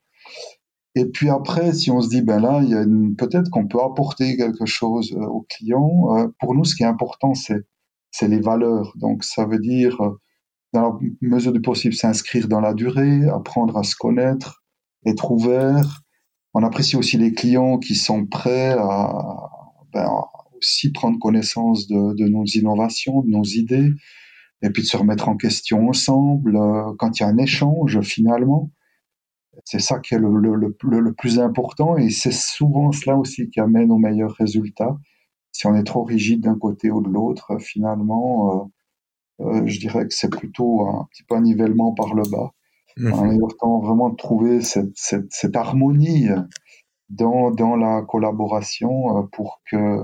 Et 0.96 1.06
puis 1.06 1.30
après, 1.30 1.74
si 1.74 1.92
on 1.92 2.02
se 2.02 2.08
dit, 2.08 2.22
ben 2.22 2.40
là, 2.40 2.62
il 2.64 2.70
y 2.70 2.74
a 2.74 2.86
peut-être 3.18 3.50
qu'on 3.50 3.68
peut 3.68 3.82
apporter 3.82 4.38
quelque 4.38 4.66
chose 4.66 5.14
euh, 5.14 5.26
au 5.26 5.46
client. 5.50 6.18
Euh, 6.18 6.28
pour 6.40 6.56
nous, 6.56 6.64
ce 6.64 6.74
qui 6.74 6.84
est 6.84 6.88
important, 6.88 7.34
c'est 7.34 7.66
c'est 8.12 8.30
les 8.30 8.40
valeurs. 8.40 8.94
Donc, 8.96 9.26
ça 9.26 9.46
veut 9.46 9.60
dire, 9.60 10.02
euh, 10.02 10.18
dans 10.72 10.94
la 10.94 11.00
mesure 11.22 11.52
du 11.52 11.62
possible, 11.62 11.94
s'inscrire 11.94 12.48
dans 12.48 12.62
la 12.62 12.74
durée, 12.74 13.28
apprendre 13.28 13.78
à 13.78 13.84
se 13.84 13.96
connaître, 13.96 14.64
être 15.06 15.32
ouvert. 15.32 16.02
On 16.54 16.64
apprécie 16.64 16.96
aussi 16.96 17.18
les 17.18 17.34
clients 17.34 17.78
qui 17.78 17.96
sont 17.96 18.26
prêts 18.26 18.76
à, 18.80 19.50
ben, 19.94 20.10
aussi 20.65 20.91
prendre 20.91 21.19
connaissance 21.19 21.88
de, 21.88 22.13
de, 22.15 22.28
nos 22.28 22.45
innovations, 22.45 23.21
de 23.21 23.30
nos 23.30 23.43
idées, 23.43 23.91
et 24.62 24.69
puis 24.69 24.82
de 24.82 24.88
se 24.88 24.97
remettre 24.97 25.30
en 25.30 25.38
question 25.38 25.88
ensemble. 25.88 26.58
Quand 26.97 27.19
il 27.19 27.23
y 27.23 27.25
a 27.25 27.30
un 27.30 27.38
échange, 27.38 28.01
finalement, 28.01 28.71
c'est 29.63 29.80
ça 29.80 29.99
qui 29.99 30.15
est 30.15 30.19
le, 30.19 30.30
le, 30.39 30.56
le, 30.56 31.13
plus 31.13 31.39
important 31.39 31.95
et 31.97 32.10
c'est 32.10 32.34
souvent 32.34 32.91
cela 32.91 33.15
aussi 33.17 33.49
qui 33.49 33.60
amène 33.60 33.91
aux 33.91 33.97
meilleurs 33.97 34.34
résultats. 34.34 34.97
Si 35.51 35.65
on 35.67 35.75
est 35.75 35.84
trop 35.84 36.04
rigide 36.04 36.41
d'un 36.41 36.58
côté 36.58 36.91
ou 36.91 37.01
de 37.01 37.10
l'autre, 37.10 37.58
finalement, 37.60 38.69
euh, 39.39 39.45
euh, 39.45 39.62
je 39.65 39.80
dirais 39.80 40.08
que 40.08 40.13
c'est 40.13 40.30
plutôt 40.30 40.86
un 40.88 41.08
petit 41.12 41.23
peu 41.23 41.36
un 41.36 41.41
nivellement 41.41 41.93
par 41.93 42.13
le 42.13 42.23
bas. 42.30 42.51
Mmh. 42.97 43.13
En 43.13 43.30
important 43.30 43.80
vraiment 43.80 44.10
de 44.10 44.15
trouver 44.15 44.62
cette, 44.62 44.91
cette, 44.95 45.32
cette 45.32 45.56
harmonie 45.56 46.28
dans, 47.10 47.51
dans, 47.51 47.75
la 47.75 48.01
collaboration 48.01 49.17
euh, 49.17 49.21
pour 49.32 49.62
que 49.69 49.99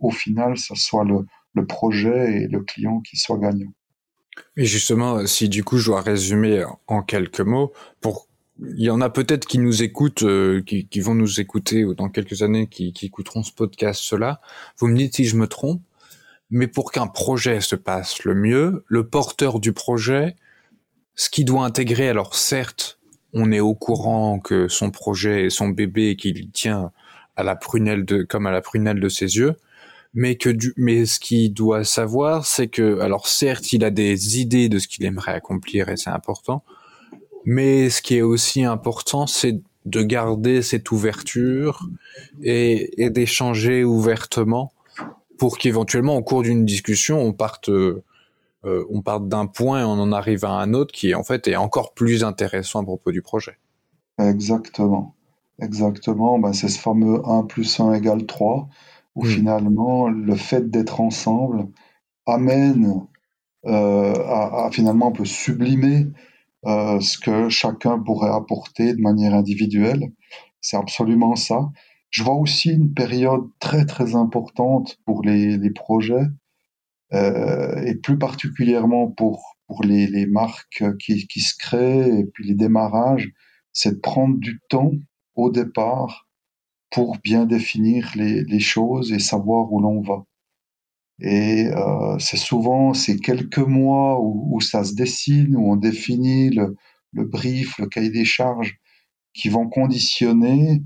au 0.00 0.10
final, 0.10 0.56
ce 0.56 0.74
soit 0.74 1.04
le, 1.04 1.66
projet 1.66 2.42
et 2.42 2.48
le 2.48 2.60
client 2.60 3.00
qui 3.00 3.16
soient 3.16 3.38
gagnants. 3.38 3.72
Et 4.56 4.64
justement, 4.64 5.24
si 5.26 5.48
du 5.48 5.62
coup 5.62 5.78
je 5.78 5.86
dois 5.86 6.00
résumer 6.00 6.64
en 6.88 7.02
quelques 7.02 7.40
mots, 7.40 7.72
pour 8.00 8.26
il 8.60 8.82
y 8.82 8.90
en 8.90 9.00
a 9.00 9.10
peut-être 9.10 9.46
qui 9.46 9.58
nous 9.58 9.82
écoutent, 9.82 10.22
euh, 10.22 10.62
qui, 10.62 11.00
vont 11.00 11.14
nous 11.14 11.40
écouter 11.40 11.84
dans 11.96 12.08
quelques 12.08 12.42
années, 12.42 12.68
qui, 12.68 12.92
écouteront 13.02 13.42
ce 13.42 13.52
podcast, 13.52 14.00
cela. 14.00 14.40
Vous 14.78 14.86
me 14.86 14.96
dites 14.96 15.16
si 15.16 15.24
je 15.24 15.36
me 15.36 15.48
trompe, 15.48 15.82
mais 16.50 16.68
pour 16.68 16.92
qu'un 16.92 17.08
projet 17.08 17.60
se 17.60 17.74
passe 17.74 18.22
le 18.22 18.34
mieux, 18.34 18.84
le 18.86 19.08
porteur 19.08 19.58
du 19.58 19.72
projet 19.72 20.36
ce 21.16 21.30
qui 21.30 21.44
doit 21.44 21.64
intégrer, 21.64 22.08
alors 22.08 22.34
certes, 22.34 22.98
on 23.32 23.52
est 23.52 23.60
au 23.60 23.74
courant 23.74 24.38
que 24.40 24.68
son 24.68 24.90
projet 24.90 25.46
est 25.46 25.50
son 25.50 25.68
bébé 25.68 26.10
et 26.10 26.16
qu'il 26.16 26.50
tient 26.50 26.90
à 27.36 27.42
la 27.42 27.56
prunelle 27.56 28.04
de, 28.04 28.22
comme 28.22 28.46
à 28.46 28.50
la 28.50 28.60
prunelle 28.60 29.00
de 29.00 29.08
ses 29.08 29.36
yeux, 29.36 29.54
mais 30.14 30.36
que 30.36 30.48
du, 30.48 30.72
mais 30.76 31.06
ce 31.06 31.18
qu'il 31.18 31.52
doit 31.52 31.84
savoir, 31.84 32.46
c'est 32.46 32.68
que, 32.68 33.00
alors 33.00 33.26
certes, 33.26 33.72
il 33.72 33.84
a 33.84 33.90
des 33.90 34.40
idées 34.40 34.68
de 34.68 34.78
ce 34.78 34.88
qu'il 34.88 35.04
aimerait 35.04 35.34
accomplir 35.34 35.88
et 35.88 35.96
c'est 35.96 36.10
important, 36.10 36.62
mais 37.44 37.90
ce 37.90 38.00
qui 38.00 38.16
est 38.16 38.22
aussi 38.22 38.64
important, 38.64 39.26
c'est 39.26 39.60
de 39.84 40.02
garder 40.02 40.62
cette 40.62 40.90
ouverture 40.92 41.88
et, 42.42 43.04
et 43.04 43.10
d'échanger 43.10 43.84
ouvertement 43.84 44.72
pour 45.38 45.58
qu'éventuellement, 45.58 46.16
au 46.16 46.22
cours 46.22 46.42
d'une 46.42 46.64
discussion, 46.64 47.20
on 47.20 47.32
parte, 47.32 47.68
euh, 47.68 48.02
on 48.62 49.02
parte 49.02 49.28
d'un 49.28 49.46
point 49.46 49.80
et 49.80 49.84
on 49.84 50.00
en 50.00 50.12
arrive 50.12 50.44
à 50.44 50.52
un 50.52 50.74
autre 50.74 50.92
qui, 50.92 51.14
en 51.14 51.24
fait, 51.24 51.48
est 51.48 51.56
encore 51.56 51.92
plus 51.92 52.24
intéressant 52.24 52.80
à 52.80 52.84
propos 52.84 53.12
du 53.12 53.20
projet. 53.20 53.58
Exactement. 54.18 55.14
Exactement. 55.60 56.38
Ben, 56.38 56.52
c'est 56.52 56.68
ce 56.68 56.78
fameux 56.78 57.20
1 57.26 57.44
plus 57.44 57.78
1 57.78 57.94
égale 57.94 58.26
3 58.26 58.68
où 59.14 59.24
hmm. 59.24 59.28
finalement 59.28 60.08
le 60.08 60.34
fait 60.36 60.70
d'être 60.70 61.00
ensemble 61.00 61.68
amène 62.26 63.06
euh, 63.66 64.14
à, 64.26 64.68
finalement 64.72 65.08
un 65.08 65.12
peu 65.12 65.24
sublimer 65.24 66.08
euh, 66.66 67.00
ce 67.00 67.18
que 67.18 67.48
chacun 67.48 67.98
pourrait 67.98 68.30
apporter 68.30 68.94
de 68.94 69.00
manière 69.00 69.34
individuelle. 69.34 70.12
C'est 70.60 70.76
absolument 70.76 71.36
ça. 71.36 71.70
Je 72.10 72.22
vois 72.22 72.34
aussi 72.34 72.70
une 72.70 72.94
période 72.94 73.44
très 73.60 73.86
très 73.86 74.14
importante 74.14 74.98
pour 75.04 75.22
les, 75.22 75.56
les 75.56 75.70
projets 75.70 76.26
euh, 77.12 77.82
et 77.84 77.94
plus 77.94 78.18
particulièrement 78.18 79.10
pour 79.10 79.54
pour 79.66 79.82
les, 79.82 80.06
les 80.06 80.26
marques 80.26 80.84
qui, 80.98 81.26
qui 81.26 81.40
se 81.40 81.56
créent 81.56 82.20
et 82.20 82.24
puis 82.26 82.46
les 82.46 82.54
démarrages, 82.54 83.30
c'est 83.72 83.94
de 83.94 84.00
prendre 84.00 84.38
du 84.38 84.60
temps 84.68 84.92
au 85.36 85.50
départ 85.50 86.23
pour 86.94 87.18
bien 87.18 87.44
définir 87.44 88.12
les, 88.14 88.44
les 88.44 88.60
choses 88.60 89.12
et 89.12 89.18
savoir 89.18 89.72
où 89.72 89.80
l'on 89.80 90.00
va. 90.00 90.24
Et 91.20 91.66
euh, 91.66 92.16
c'est 92.20 92.36
souvent 92.36 92.94
ces 92.94 93.18
quelques 93.18 93.58
mois 93.58 94.20
où, 94.20 94.54
où, 94.54 94.60
ça 94.60 94.84
se 94.84 94.94
dessine, 94.94 95.56
où 95.56 95.72
on 95.72 95.76
définit 95.76 96.50
le, 96.50 96.76
le 97.12 97.24
brief, 97.24 97.78
le 97.78 97.86
cahier 97.86 98.10
des 98.10 98.24
charges, 98.24 98.78
qui 99.32 99.48
vont 99.48 99.68
conditionner 99.68 100.82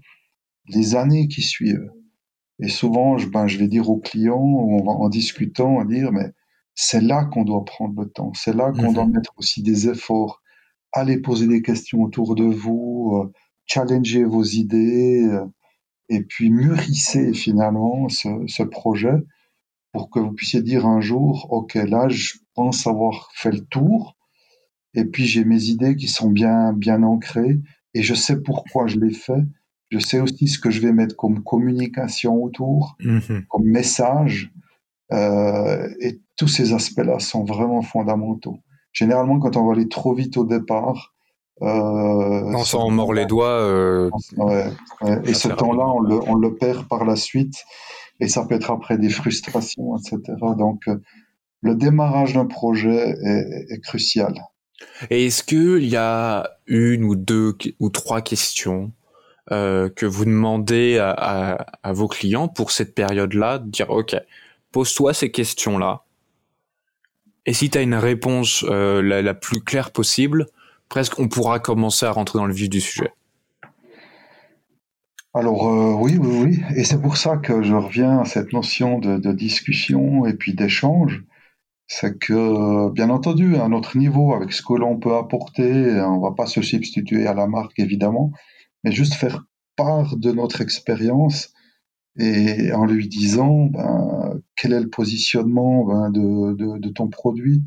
les 0.69 0.97
années 0.97 1.29
qui 1.29 1.43
suivent. 1.43 1.93
Et 2.59 2.69
souvent, 2.69 3.19
je, 3.19 3.29
ben, 3.29 3.47
je 3.47 3.59
vais 3.59 3.69
dire 3.69 3.91
aux 3.91 3.99
clients, 3.99 4.39
en 4.39 5.09
discutant, 5.11 5.79
à 5.79 5.85
dire, 5.85 6.11
mais 6.11 6.33
c'est 6.75 7.03
là 7.03 7.27
qu'on 7.27 7.45
doit 7.45 7.67
prendre 7.67 8.01
le 8.01 8.09
temps, 8.09 8.33
c'est 8.35 8.55
là 8.55 8.73
qu'on 8.73 8.93
doit 8.93 9.07
mettre 9.07 9.35
aussi 9.37 9.63
des 9.63 9.91
efforts, 9.91 10.43
aller 10.93 11.19
poser 11.21 11.47
des 11.47 11.61
questions 11.61 12.03
autour 12.03 12.35
de 12.35 12.45
vous, 12.45 13.21
euh, 13.23 13.33
challenger 13.67 14.25
vos 14.25 14.45
idées, 14.45 15.25
euh, 15.25 15.45
et 16.09 16.23
puis 16.23 16.51
mûrissez 16.51 17.33
finalement 17.33 18.09
ce, 18.09 18.29
ce, 18.47 18.63
projet 18.63 19.25
pour 19.93 20.11
que 20.11 20.19
vous 20.19 20.33
puissiez 20.33 20.63
dire 20.63 20.87
un 20.87 21.01
jour, 21.01 21.49
OK, 21.51 21.75
là, 21.75 22.09
je 22.09 22.35
pense 22.55 22.87
avoir 22.87 23.31
fait 23.35 23.53
le 23.53 23.65
tour, 23.65 24.17
et 24.95 25.05
puis 25.05 25.27
j'ai 25.27 25.45
mes 25.45 25.65
idées 25.65 25.97
qui 25.97 26.09
sont 26.09 26.31
bien, 26.31 26.73
bien 26.73 27.03
ancrées, 27.03 27.59
et 27.95 28.03
je 28.03 28.15
sais 28.15 28.41
pourquoi 28.41 28.87
je 28.87 28.99
les 28.99 29.13
fais, 29.13 29.43
je 29.91 29.99
sais 29.99 30.21
aussi 30.21 30.49
ce 30.49 30.59
que 30.59 30.71
je 30.71 30.81
vais 30.81 30.93
mettre 30.93 31.17
comme 31.17 31.43
communication 31.43 32.43
autour, 32.43 32.97
mhm. 33.01 33.45
comme 33.49 33.65
message, 33.65 34.53
euh, 35.13 35.89
et 36.01 36.21
tous 36.37 36.49
ces 36.49 36.73
aspects-là 36.73 37.19
sont 37.19 37.45
vraiment 37.45 37.83
fondamentaux. 37.83 38.59
Généralement, 38.93 39.39
quand 39.39 39.57
on 39.57 39.67
va 39.67 39.73
aller 39.73 39.89
trop 39.89 40.15
vite 40.15 40.37
au 40.37 40.45
départ, 40.45 41.15
on 41.61 42.65
s'en 42.65 42.91
mord 42.91 43.13
les 43.13 43.27
doigts. 43.27 43.61
Euh, 43.61 44.11
ouais, 44.37 44.67
ouais. 45.03 45.21
Et 45.25 45.35
ce 45.35 45.49
temps-là, 45.49 45.87
on 45.87 46.01
le, 46.01 46.21
on 46.27 46.35
le, 46.35 46.55
perd 46.55 46.87
par 46.89 47.05
la 47.05 47.17
suite, 47.17 47.65
et 48.21 48.29
ça 48.29 48.45
peut 48.45 48.55
être 48.55 48.71
après 48.71 48.99
des 48.99 49.11
frustrations, 49.11 49.97
etc. 49.97 50.21
Donc, 50.57 50.83
euh, 50.89 50.97
le 51.61 51.75
démarrage 51.75 52.35
d'un 52.35 52.47
projet 52.47 53.15
est, 53.23 53.67
est 53.73 53.81
crucial. 53.81 54.35
Et 55.11 55.27
est-ce 55.27 55.43
qu'il 55.43 55.89
y 55.89 55.97
a 55.97 56.49
une 56.67 57.05
ou 57.05 57.17
deux 57.17 57.57
ou 57.81 57.91
trois 57.91 58.21
questions 58.21 58.93
euh, 59.51 59.89
que 59.89 60.05
vous 60.05 60.27
demandez 60.27 60.99
à, 60.99 61.11
à, 61.11 61.67
à, 61.83 61.93
vos 61.93 62.07
clients 62.07 62.49
pour 62.49 62.71
cette 62.71 62.95
période-là, 62.95 63.59
de 63.59 63.71
dire 63.71 63.89
ok, 63.89 64.15
pose-toi 64.73 65.15
ces 65.15 65.31
questions-là. 65.31 66.05
Et 67.47 67.55
si 67.55 67.71
tu 67.71 67.79
as 67.79 67.81
une 67.81 67.95
réponse 67.95 68.63
euh, 68.69 69.01
la, 69.01 69.23
la, 69.23 69.33
plus 69.33 69.63
claire 69.63 69.91
possible, 69.91 70.47
presque 70.89 71.19
on 71.19 71.29
pourra 71.29 71.59
commencer 71.59 72.07
à 72.07 72.13
rentrer 72.13 72.39
dans 72.39 72.47
le 72.47 72.55
vif 72.55 72.69
du 72.69 72.81
sujet. 72.81 73.13
Alors 75.35 75.69
euh, 75.69 75.95
oui, 75.95 76.17
oui, 76.19 76.43
oui. 76.43 76.61
Et 76.77 76.85
c'est 76.85 77.01
pour 77.01 77.17
ça 77.17 77.37
que 77.37 77.63
je 77.63 77.75
reviens 77.75 78.21
à 78.21 78.25
cette 78.25 78.53
notion 78.53 78.99
de, 78.99 79.33
discussion 79.33 80.27
et 80.27 80.35
puis 80.35 80.55
d'échange. 80.55 81.25
C'est 81.87 82.19
que, 82.19 82.91
bien 82.91 83.09
entendu, 83.09 83.57
à 83.57 83.69
notre 83.69 83.97
niveau, 83.97 84.35
avec 84.35 84.53
ce 84.53 84.63
que 84.63 84.75
l'on 84.75 84.99
peut 84.99 85.17
apporter, 85.17 86.01
on 86.03 86.21
va 86.21 86.33
pas 86.33 86.47
se 86.47 86.61
substituer 86.61 87.27
à 87.27 87.33
la 87.33 87.47
marque, 87.47 87.79
évidemment, 87.79 88.33
mais 88.85 88.93
juste 88.93 89.15
faire 89.15 89.45
part 89.77 90.17
de 90.17 90.33
notre 90.33 90.61
expérience 90.61 91.53
et 92.19 92.73
en 92.73 92.85
lui 92.85 93.09
disant 93.09 93.67
ben, 93.67 94.41
quel 94.57 94.73
est 94.73 94.81
le 94.81 94.91
positionnement 94.91 95.85
ben, 95.85 96.11
de, 96.11 96.55
de, 96.55 96.79
de, 96.79 96.89
ton 96.91 97.09
produit, 97.09 97.63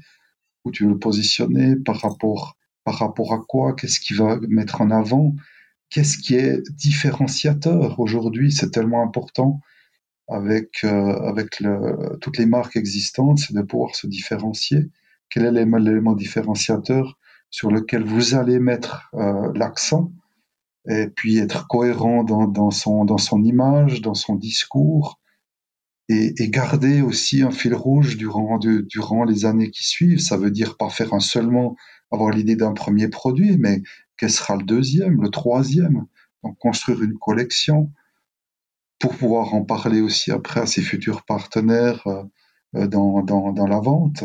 où 0.66 0.72
tu 0.72 0.84
veux 0.84 0.92
le 0.92 1.00
positionner 1.00 1.76
par 1.78 1.98
rapport, 2.02 2.58
par 2.84 2.96
rapport 2.96 3.34
à 3.34 3.40
quoi, 3.48 3.74
qu'est-ce 3.74 4.00
qui 4.00 4.14
va 4.14 4.40
mettre 4.48 4.82
en 4.82 4.92
avant, 4.92 5.36
qu'est-ce 5.90 6.18
qui 6.18 6.36
est 6.36 6.62
différenciateur 6.72 8.00
aujourd'hui, 8.00 8.52
c'est 8.52 8.72
tellement 8.72 9.04
important 9.04 9.62
avec, 10.28 10.84
euh, 10.84 11.20
avec 11.28 11.62
toutes 12.22 12.38
les 12.38 12.46
marques 12.46 12.78
existantes, 12.78 13.40
c'est 13.40 13.54
de 13.54 13.62
pouvoir 13.62 13.96
se 13.96 14.08
différencier. 14.08 14.90
Quel 15.30 15.46
est 15.46 15.52
l'élément 15.52 16.14
différenciateur 16.14 17.18
sur 17.50 17.70
lequel 17.70 18.04
vous 18.04 18.36
allez 18.36 18.60
mettre 18.60 19.10
euh, 19.14 19.52
l'accent? 19.54 20.12
Et 20.90 21.08
puis 21.08 21.38
être 21.38 21.68
cohérent 21.68 22.24
dans, 22.24 22.72
son, 22.72 23.06
dans 23.06 23.20
son 23.20 23.44
image, 23.44 24.02
dans 24.02 24.16
son 24.16 24.36
discours, 24.36 25.20
et, 26.10 26.50
garder 26.50 27.02
aussi 27.02 27.42
un 27.44 27.52
fil 27.52 27.76
rouge 27.76 28.18
durant, 28.18 28.58
durant 28.58 29.24
les 29.24 29.46
années 29.46 29.70
qui 29.70 29.88
suivent. 29.88 30.20
Ça 30.20 30.38
veut 30.38 30.52
dire 30.52 30.78
pas 30.78 30.90
faire 30.90 31.14
un 31.14 31.20
seulement 31.20 31.76
avoir 32.12 32.32
l'idée 32.32 32.56
d'un 32.56 32.74
premier 32.74 33.08
produit, 33.08 33.58
mais 33.58 33.82
quel 34.18 34.30
sera 34.30 34.56
le 34.56 34.64
deuxième, 34.64 35.22
le 35.22 35.30
troisième? 35.30 36.06
Donc 36.44 36.58
construire 36.58 37.02
une 37.04 37.18
collection 37.18 37.92
pour 39.00 39.16
pouvoir 39.16 39.54
en 39.54 39.64
parler 39.64 40.02
aussi 40.02 40.32
après 40.32 40.62
à 40.62 40.66
ses 40.66 40.82
futurs 40.82 41.24
partenaires 41.24 42.06
euh, 42.76 42.88
dans, 42.88 43.24
dans, 43.24 43.52
dans 43.52 43.68
la 43.68 43.80
vente. 43.80 44.24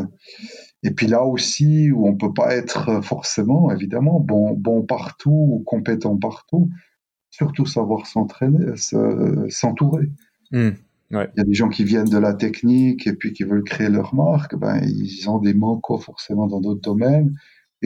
Et 0.83 0.91
puis 0.91 1.07
là 1.07 1.25
aussi, 1.25 1.91
où 1.91 2.07
on 2.07 2.15
peut 2.17 2.33
pas 2.33 2.55
être 2.55 3.03
forcément, 3.03 3.71
évidemment, 3.73 4.21
bon, 4.21 4.53
bon 4.53 4.83
partout 4.83 5.31
ou 5.31 5.63
compétent 5.65 6.17
partout, 6.17 6.71
surtout 7.31 7.67
savoir 7.67 8.07
s'entraîner, 8.07 8.77
s'entourer. 9.49 10.11
Mmh, 10.53 10.69
ouais. 11.11 11.31
Il 11.35 11.39
y 11.39 11.41
a 11.41 11.45
des 11.45 11.55
gens 11.55 11.69
qui 11.69 11.85
viennent 11.85 12.09
de 12.09 12.19
la 12.19 12.35
technique 12.35 13.07
et 13.07 13.15
puis 13.15 13.33
qui 13.33 13.43
veulent 13.43 13.65
créer 13.65 13.89
leur 13.89 14.15
marque, 14.15 14.55
ben, 14.57 14.81
ils 14.85 15.29
ont 15.29 15.39
des 15.39 15.55
manques 15.55 16.01
forcément 16.01 16.47
dans 16.47 16.61
d'autres 16.61 16.83
domaines, 16.83 17.35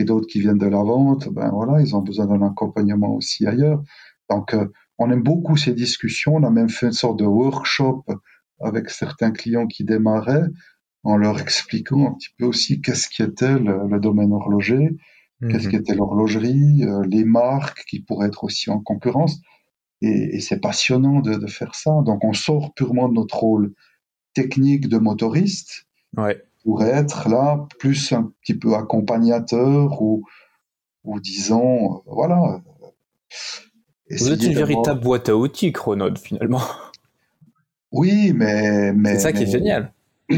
et 0.01 0.05
d'autres 0.05 0.27
qui 0.27 0.39
viennent 0.39 0.57
de 0.57 0.67
la 0.67 0.83
vente, 0.83 1.29
ben 1.29 1.49
voilà, 1.49 1.81
ils 1.81 1.95
ont 1.95 2.01
besoin 2.01 2.25
d'un 2.27 2.45
accompagnement 2.45 3.15
aussi 3.15 3.47
ailleurs. 3.47 3.81
Donc, 4.29 4.53
euh, 4.53 4.67
on 4.97 5.09
aime 5.09 5.23
beaucoup 5.23 5.57
ces 5.57 5.73
discussions. 5.73 6.35
On 6.35 6.43
a 6.43 6.49
même 6.49 6.69
fait 6.69 6.87
une 6.87 6.91
sorte 6.91 7.19
de 7.19 7.25
workshop 7.25 8.05
avec 8.59 8.89
certains 8.89 9.31
clients 9.31 9.67
qui 9.67 9.83
démarraient 9.83 10.47
en 11.03 11.17
leur 11.17 11.39
expliquant 11.39 12.07
un 12.09 12.13
petit 12.13 12.29
peu 12.37 12.45
aussi 12.45 12.81
qu'est-ce 12.81 13.09
qu'était 13.09 13.57
le, 13.57 13.87
le, 13.87 13.99
domaine 13.99 14.31
horloger, 14.31 14.95
qu'est-ce 15.49 15.65
mhm. 15.65 15.71
qu'était 15.71 15.95
l'horlogerie, 15.95 16.83
euh, 16.83 17.03
les 17.07 17.25
marques 17.25 17.83
qui 17.87 18.01
pourraient 18.01 18.27
être 18.27 18.43
aussi 18.43 18.69
en 18.69 18.79
concurrence. 18.79 19.41
Et, 20.01 20.35
et 20.35 20.39
c'est 20.39 20.59
passionnant 20.59 21.19
de, 21.21 21.35
de, 21.35 21.47
faire 21.47 21.73
ça. 21.75 21.91
Donc 22.05 22.23
on 22.23 22.33
sort 22.33 22.73
purement 22.73 23.09
de 23.09 23.15
notre 23.15 23.37
rôle 23.37 23.73
technique 24.33 24.87
de 24.87 24.97
motoriste 24.97 25.87
ouais. 26.17 26.41
Pour 26.63 26.83
être 26.83 27.29
là 27.29 27.65
plus 27.79 28.11
un 28.11 28.31
petit 28.41 28.53
peu 28.53 28.75
accompagnateur 28.75 30.01
ou, 30.01 30.23
ou 31.03 31.19
disons, 31.19 31.95
euh, 31.95 31.97
voilà. 32.05 32.61
Vous 34.09 34.31
êtes 34.31 34.43
une 34.43 34.53
véritable 34.53 34.99
boîte 34.99 35.29
à 35.29 35.35
outils, 35.35 35.71
Chronode, 35.71 36.17
finalement. 36.17 36.61
Oui, 37.91 38.33
mais... 38.33 38.93
mais 38.93 39.15
c'est 39.15 39.19
ça 39.19 39.33
qui 39.33 39.43
est 39.43 39.51
génial. 39.51 39.93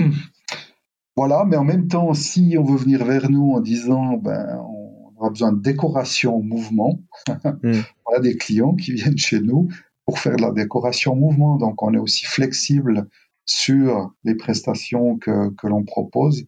Voilà, 1.15 1.45
mais 1.45 1.57
en 1.57 1.63
même 1.63 1.87
temps, 1.87 2.15
si 2.15 2.55
on 2.57 2.63
veut 2.63 2.77
venir 2.77 3.05
vers 3.05 3.29
nous 3.29 3.51
en 3.51 3.59
disant, 3.59 4.17
ben, 4.17 4.57
on 4.57 5.13
aura 5.19 5.29
besoin 5.29 5.51
de 5.51 5.61
décoration 5.61 6.41
mouvement, 6.41 6.99
mm. 7.61 7.81
on 8.07 8.15
a 8.15 8.19
des 8.19 8.35
clients 8.35 8.73
qui 8.73 8.93
viennent 8.93 9.17
chez 9.17 9.39
nous 9.39 9.67
pour 10.05 10.17
faire 10.17 10.35
de 10.35 10.41
la 10.41 10.51
décoration 10.51 11.15
mouvement. 11.15 11.57
Donc, 11.57 11.83
on 11.83 11.93
est 11.93 11.99
aussi 11.99 12.25
flexible 12.25 13.07
sur 13.45 14.13
les 14.23 14.35
prestations 14.35 15.17
que, 15.17 15.49
que 15.55 15.67
l'on 15.67 15.83
propose. 15.83 16.45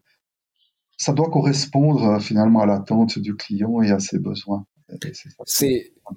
ça 0.96 1.12
doit 1.12 1.30
correspondre 1.30 2.20
finalement 2.20 2.60
à 2.60 2.66
l'attente 2.66 3.18
du 3.18 3.36
client 3.36 3.82
et 3.82 3.90
à 3.90 3.98
ses 3.98 4.18
besoins. 4.18 4.66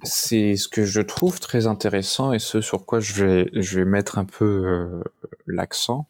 C'est 0.06 0.56
ce 0.56 0.68
que 0.68 0.86
je 0.86 1.02
trouve 1.02 1.39
très 1.39 1.68
intéressant 1.68 2.34
et 2.34 2.39
ce 2.39 2.62
sur 2.62 2.86
quoi 2.86 3.00
je 3.00 3.26
vais 3.26 3.50
je 3.54 3.80
vais 3.80 3.86
mettre 3.86 4.20
un 4.20 4.26
peu 4.26 4.46
euh, 4.46 5.04
l'accent, 5.48 6.08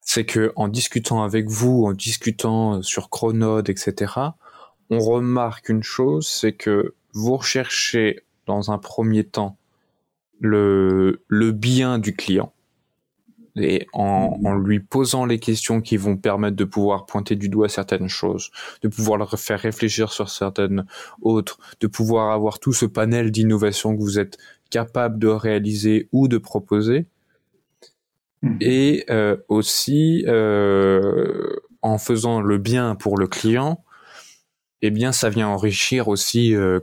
c'est 0.00 0.24
que 0.24 0.52
en 0.56 0.68
discutant 0.68 1.22
avec 1.22 1.48
vous, 1.48 1.84
en 1.84 1.92
discutant 1.92 2.82
sur 2.82 3.10
Chronode, 3.10 3.68
etc., 3.68 4.12
on 4.90 5.00
remarque 5.00 5.68
une 5.68 5.82
chose, 5.82 6.28
c'est 6.28 6.52
que 6.52 6.94
vous 7.14 7.36
recherchez 7.36 8.20
dans 8.46 8.70
un 8.70 8.78
premier 8.78 9.24
temps 9.24 9.56
le 10.40 11.24
le 11.26 11.52
bien 11.52 11.98
du 11.98 12.14
client 12.14 12.51
et 13.56 13.86
en, 13.92 14.38
en, 14.44 14.54
lui 14.54 14.80
posant 14.80 15.26
les 15.26 15.38
questions 15.38 15.80
qui 15.80 15.96
vont 15.96 16.16
permettre 16.16 16.56
de 16.56 16.64
pouvoir 16.64 17.06
pointer 17.06 17.36
du 17.36 17.48
doigt 17.48 17.68
certaines 17.68 18.08
choses, 18.08 18.50
de 18.82 18.88
pouvoir 18.88 19.18
le 19.18 19.26
faire 19.36 19.60
réfléchir 19.60 20.12
sur 20.12 20.30
certaines 20.30 20.86
autres, 21.20 21.58
de 21.80 21.86
pouvoir 21.86 22.32
avoir 22.32 22.58
tout 22.58 22.72
ce 22.72 22.86
panel 22.86 23.30
d'innovation 23.30 23.94
que 23.94 24.00
vous 24.00 24.18
êtes 24.18 24.38
capable 24.70 25.18
de 25.18 25.28
réaliser 25.28 26.08
ou 26.12 26.28
de 26.28 26.38
proposer, 26.38 27.06
mmh. 28.42 28.56
et 28.60 29.04
euh, 29.10 29.36
aussi 29.48 30.24
euh, 30.26 31.56
en 31.82 31.98
faisant 31.98 32.40
le 32.40 32.58
bien 32.58 32.94
pour 32.94 33.18
le 33.18 33.26
client, 33.26 33.84
eh 34.84 34.90
bien, 34.90 35.12
ça 35.12 35.30
vient 35.30 35.48
enrichir 35.48 36.08
aussi 36.08 36.54
euh, 36.54 36.80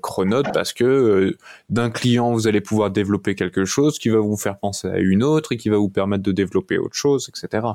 parce 0.53 0.71
que 0.71 0.85
euh, 0.85 1.37
d'un 1.69 1.89
client, 1.89 2.31
vous 2.31 2.47
allez 2.47 2.61
pouvoir 2.61 2.91
développer 2.91 3.35
quelque 3.35 3.65
chose 3.65 3.99
qui 3.99 4.07
va 4.07 4.19
vous 4.19 4.37
faire 4.37 4.57
penser 4.57 4.87
à 4.87 4.99
une 4.99 5.21
autre 5.21 5.51
et 5.51 5.57
qui 5.57 5.67
va 5.67 5.77
vous 5.77 5.89
permettre 5.89 6.23
de 6.23 6.31
développer 6.31 6.77
autre 6.77 6.95
chose, 6.95 7.29
etc. 7.29 7.67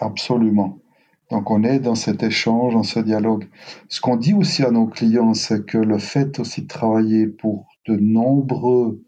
Absolument. 0.00 0.78
Donc, 1.30 1.50
on 1.50 1.64
est 1.64 1.80
dans 1.80 1.94
cet 1.94 2.22
échange, 2.22 2.72
dans 2.72 2.82
ce 2.82 3.00
dialogue. 3.00 3.48
Ce 3.88 4.00
qu'on 4.00 4.16
dit 4.16 4.32
aussi 4.32 4.62
à 4.62 4.70
nos 4.70 4.86
clients, 4.86 5.34
c'est 5.34 5.66
que 5.66 5.78
le 5.78 5.98
fait 5.98 6.38
aussi 6.40 6.62
de 6.62 6.66
travailler 6.66 7.26
pour 7.26 7.66
de 7.86 7.96
nombreux, 7.96 9.02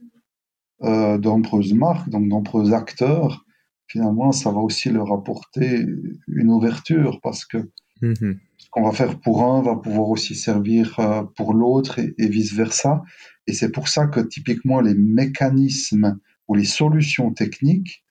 euh, 0.83 1.17
nombreuses 1.17 1.73
marques, 1.73 2.11
donc 2.11 2.27
nombreux 2.27 2.75
acteurs, 2.75 3.47
finalement, 3.87 4.33
ça 4.33 4.51
va 4.51 4.59
aussi 4.59 4.91
leur 4.91 5.11
apporter 5.11 5.87
une 6.29 6.51
ouverture 6.51 7.21
parce 7.23 7.47
que 7.47 7.71
mmh 8.03 8.35
ce 8.65 8.71
qu'on 8.71 8.83
va 8.83 8.93
faire 8.93 9.21
pour 9.21 9.43
un 9.43 9.63
va 9.63 9.77
pouvoir 9.77 10.09
aussi 10.09 10.35
servir 10.35 10.99
euh, 10.99 11.23
pour 11.37 11.53
l'autre 11.53 11.99
et, 11.99 12.29
vice-versa. 12.29 13.03
Et 13.47 13.53
c'est 13.53 13.71
pour 13.71 13.89
ça 13.89 14.07
que 14.07 14.21
typiquement 14.21 14.81
les 14.81 14.95
mécanismes 14.95 16.19
ou 16.49 16.55
les 16.55 16.65
solutions 16.65 17.33
techniques, 17.33 18.05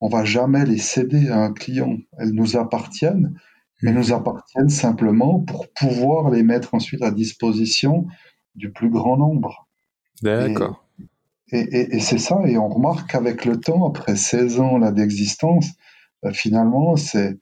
on 0.00 0.08
va 0.08 0.24
jamais 0.24 0.66
les 0.66 0.78
céder 0.78 1.28
à 1.28 1.38
un 1.38 1.52
client. 1.52 1.96
Elles 2.18 2.32
nous 2.32 2.56
appartiennent, 2.56 3.38
mais 3.82 3.92
nous 3.92 4.12
appartiennent 4.12 4.68
simplement 4.68 5.40
pour 5.40 5.72
pouvoir 5.72 6.30
les 6.30 6.42
mettre 6.42 6.74
ensuite 6.74 7.02
à 7.02 7.10
disposition 7.10 8.06
du 8.54 8.72
plus 8.72 8.90
grand 8.90 9.16
nombre. 9.16 9.66
D'accord. 10.22 10.84
Et, 11.52 12.00
c'est 12.00 12.18
ça, 12.18 12.40
et 12.44 12.58
on 12.58 12.68
remarque 12.68 13.12
qu'avec 13.12 13.44
le 13.44 13.60
temps, 13.60 13.86
après 13.86 14.16
16 14.16 14.58
ans 14.58 14.90
d'existence, 14.90 15.70
euh, 16.24 16.32
finalement, 16.32 16.96
c'est 16.96 17.38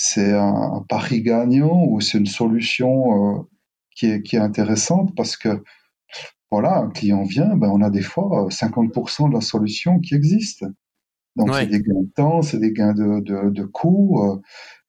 c'est 0.00 0.32
un, 0.32 0.84
pari 0.88 1.22
gagnant 1.22 1.84
ou 1.84 2.00
c'est 2.00 2.18
une 2.18 2.26
solution 2.26 3.38
euh, 3.38 3.42
qui, 3.96 4.06
est, 4.06 4.22
qui 4.22 4.36
est 4.36 4.38
intéressante 4.38 5.12
parce 5.16 5.36
que 5.36 5.64
voilà, 6.52 6.78
un 6.78 6.88
client 6.88 7.24
vient, 7.24 7.56
ben 7.56 7.68
on 7.68 7.82
a 7.82 7.90
des 7.90 8.02
fois 8.02 8.46
50% 8.48 9.24
euh, 9.24 9.28
de 9.28 9.34
la 9.34 9.40
solution 9.40 9.98
qui 9.98 10.14
existe. 10.14 10.64
Donc 11.34 11.52
c'est 11.52 11.66
des 11.66 11.82
gains 11.82 12.00
de 12.00 12.10
temps, 12.14 12.42
c'est 12.42 12.58
des 12.58 12.72
gains 12.72 12.94
de, 12.94 13.20
de, 13.20 13.50
de 13.50 13.64
coûts. 13.64 14.22
Euh, 14.22 14.40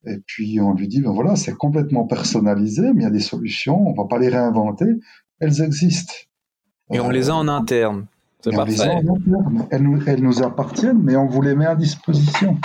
et 0.05 0.19
puis 0.27 0.61
on 0.61 0.75
lui 0.75 0.87
dit, 0.87 1.01
ben 1.01 1.11
voilà, 1.11 1.35
c'est 1.35 1.55
complètement 1.55 2.05
personnalisé, 2.05 2.93
mais 2.93 3.01
il 3.01 3.03
y 3.03 3.07
a 3.07 3.11
des 3.11 3.19
solutions, 3.19 3.87
on 3.87 3.93
va 3.93 4.07
pas 4.07 4.19
les 4.19 4.29
réinventer, 4.29 4.85
elles 5.39 5.61
existent. 5.61 6.13
Et 6.91 6.99
on 6.99 7.09
les 7.09 7.31
a 7.31 7.35
en 7.35 7.47
interne. 7.47 8.05
C'est 8.41 8.51
parfait. 8.51 8.71
les 8.71 8.81
a 8.81 8.93
en 8.93 9.15
interne. 9.15 9.67
Elles 9.71 9.83
nous, 9.83 10.01
elles 10.07 10.21
nous 10.21 10.43
appartiennent, 10.43 11.01
mais 11.01 11.15
on 11.15 11.25
vous 11.25 11.41
les 11.41 11.55
met 11.55 11.65
à 11.65 11.75
disposition. 11.75 12.57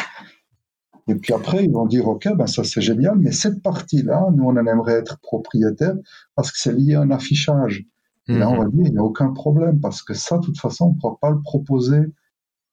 Et 1.06 1.14
puis 1.16 1.34
après, 1.34 1.64
ils 1.64 1.70
vont 1.70 1.86
dire, 1.86 2.08
OK, 2.08 2.28
ben 2.34 2.46
ça 2.46 2.64
c'est 2.64 2.80
génial, 2.80 3.16
mais 3.18 3.32
cette 3.32 3.62
partie-là, 3.62 4.28
nous, 4.34 4.44
on 4.44 4.56
en 4.56 4.66
aimerait 4.66 4.94
être 4.94 5.18
propriétaire 5.20 5.94
parce 6.34 6.50
que 6.50 6.58
c'est 6.58 6.72
lié 6.72 6.94
à 6.94 7.02
un 7.02 7.10
affichage. 7.10 7.84
Et 8.26 8.38
là, 8.38 8.48
on 8.48 8.56
va 8.56 8.64
mhm. 8.64 8.70
dire, 8.70 8.86
il 8.86 8.92
n'y 8.92 8.98
a 8.98 9.02
aucun 9.02 9.32
problème 9.32 9.80
parce 9.80 10.02
que 10.02 10.14
ça, 10.14 10.38
de 10.38 10.44
toute 10.46 10.58
façon, 10.58 10.86
on 10.86 10.92
ne 10.94 10.98
pourra 10.98 11.18
pas 11.20 11.30
le 11.30 11.42
proposer 11.42 12.00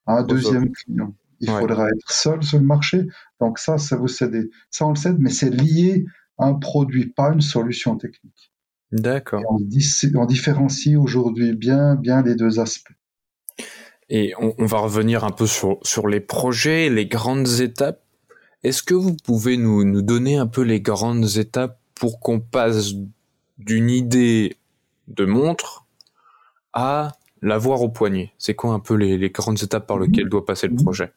à 0.05 0.19
un 0.19 0.23
deuxième 0.23 0.71
client. 0.71 1.13
Il 1.41 1.49
faudra 1.49 1.87
être 1.87 2.11
seul 2.11 2.43
sur 2.43 2.59
le 2.59 2.63
marché. 2.63 3.07
Donc 3.39 3.59
ça, 3.59 3.77
ça 3.77 3.97
vous 3.97 4.07
cédez. 4.07 4.49
Ça, 4.69 4.85
on 4.85 4.91
le 4.91 4.95
cède, 4.95 5.17
mais 5.19 5.31
c'est 5.31 5.49
lié 5.49 6.05
à 6.37 6.45
un 6.45 6.53
produit, 6.53 7.07
pas 7.07 7.33
une 7.33 7.41
solution 7.41 7.97
technique. 7.97 8.51
D'accord. 8.91 9.43
On, 9.49 9.55
on, 9.55 10.25
différencie 10.25 10.97
aujourd'hui 10.97 11.53
bien, 11.53 11.95
bien 11.95 12.21
les 12.21 12.35
deux 12.35 12.59
aspects. 12.59 12.93
Et 14.09 14.33
on, 14.39 14.53
on, 14.57 14.65
va 14.65 14.79
revenir 14.79 15.23
un 15.23 15.31
peu 15.31 15.47
sur, 15.47 15.79
sur 15.83 16.07
les 16.07 16.19
projets, 16.19 16.89
les 16.89 17.07
grandes 17.07 17.61
étapes 17.61 18.00
est-ce 18.63 18.83
que 18.83 18.93
vous 18.93 19.15
pouvez 19.15 19.57
nous, 19.57 19.83
nous 19.83 20.01
donner 20.01 20.37
un 20.37 20.47
peu 20.47 20.61
les 20.61 20.81
grandes 20.81 21.37
étapes 21.37 21.79
pour 21.95 22.19
qu'on 22.19 22.39
passe 22.39 22.93
d'une 23.57 23.89
idée 23.89 24.57
de 25.07 25.25
montre 25.25 25.85
à 26.73 27.13
l'avoir 27.41 27.81
au 27.81 27.89
poignet? 27.89 28.33
C'est 28.37 28.53
quoi 28.53 28.73
un 28.73 28.79
peu 28.79 28.95
les, 28.95 29.29
grandes 29.31 29.61
étapes 29.63 29.87
par 29.87 29.97
lesquelles 29.97 30.29
doit 30.29 30.45
passer 30.45 30.67
le 30.67 30.75
projet? 30.75 31.11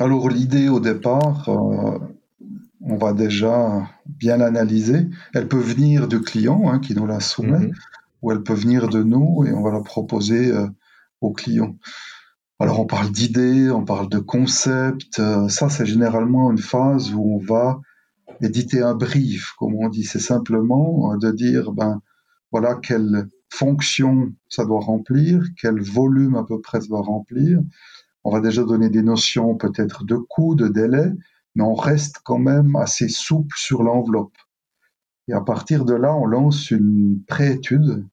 Alors 0.00 0.28
l'idée 0.28 0.68
au 0.68 0.80
départ, 0.80 1.48
euh, 1.48 1.98
on 2.80 2.96
va 2.96 3.12
déjà 3.12 3.88
bien 4.06 4.38
l'analyser. 4.38 5.06
Elle 5.34 5.46
peut 5.46 5.60
venir 5.60 6.08
du 6.08 6.20
client 6.20 6.68
hein, 6.68 6.80
qui 6.80 6.94
nous 6.94 7.06
la 7.06 7.20
soumet, 7.20 7.66
mhm. 7.66 7.74
ou 8.22 8.32
elle 8.32 8.42
peut 8.42 8.54
venir 8.54 8.88
de 8.88 9.02
nous 9.02 9.44
et 9.46 9.52
on 9.52 9.62
va 9.62 9.70
la 9.70 9.82
proposer 9.82 10.50
euh, 10.50 10.66
au 11.20 11.32
client. 11.32 11.76
Alors 12.62 12.78
on 12.78 12.86
parle 12.86 13.10
d'idées, 13.10 13.72
on 13.72 13.84
parle 13.84 14.08
de 14.08 14.20
concepts. 14.20 15.18
Euh, 15.18 15.48
ça, 15.48 15.68
c'est 15.68 15.84
généralement 15.84 16.48
une 16.48 16.58
phase 16.58 17.12
où 17.12 17.34
on 17.34 17.38
va 17.44 17.80
éditer 18.40 18.80
un 18.80 18.94
brief, 18.94 19.50
comme 19.58 19.74
on 19.74 19.88
dit. 19.88 20.04
C'est 20.04 20.20
simplement 20.20 21.12
euh, 21.12 21.16
de 21.16 21.32
dire, 21.32 21.72
ben 21.72 22.00
voilà 22.52 22.76
quelle 22.76 23.26
fonction 23.50 24.32
ça 24.48 24.64
doit 24.64 24.78
remplir, 24.78 25.42
quel 25.60 25.82
volume 25.82 26.36
à 26.36 26.44
peu 26.44 26.60
près 26.60 26.80
ça 26.80 26.86
doit 26.86 27.02
remplir. 27.02 27.58
On 28.22 28.30
va 28.30 28.38
déjà 28.38 28.62
donner 28.62 28.90
des 28.90 29.02
notions 29.02 29.56
peut-être 29.56 30.04
de 30.04 30.14
coût, 30.14 30.54
de 30.54 30.68
délai, 30.68 31.10
mais 31.56 31.64
on 31.64 31.74
reste 31.74 32.20
quand 32.22 32.38
même 32.38 32.76
assez 32.76 33.08
souple 33.08 33.56
sur 33.58 33.82
l'enveloppe. 33.82 34.38
Et 35.26 35.32
à 35.32 35.40
partir 35.40 35.84
de 35.84 35.94
là, 35.94 36.14
on 36.14 36.26
lance 36.26 36.70
une 36.70 37.24
préétude. 37.26 38.06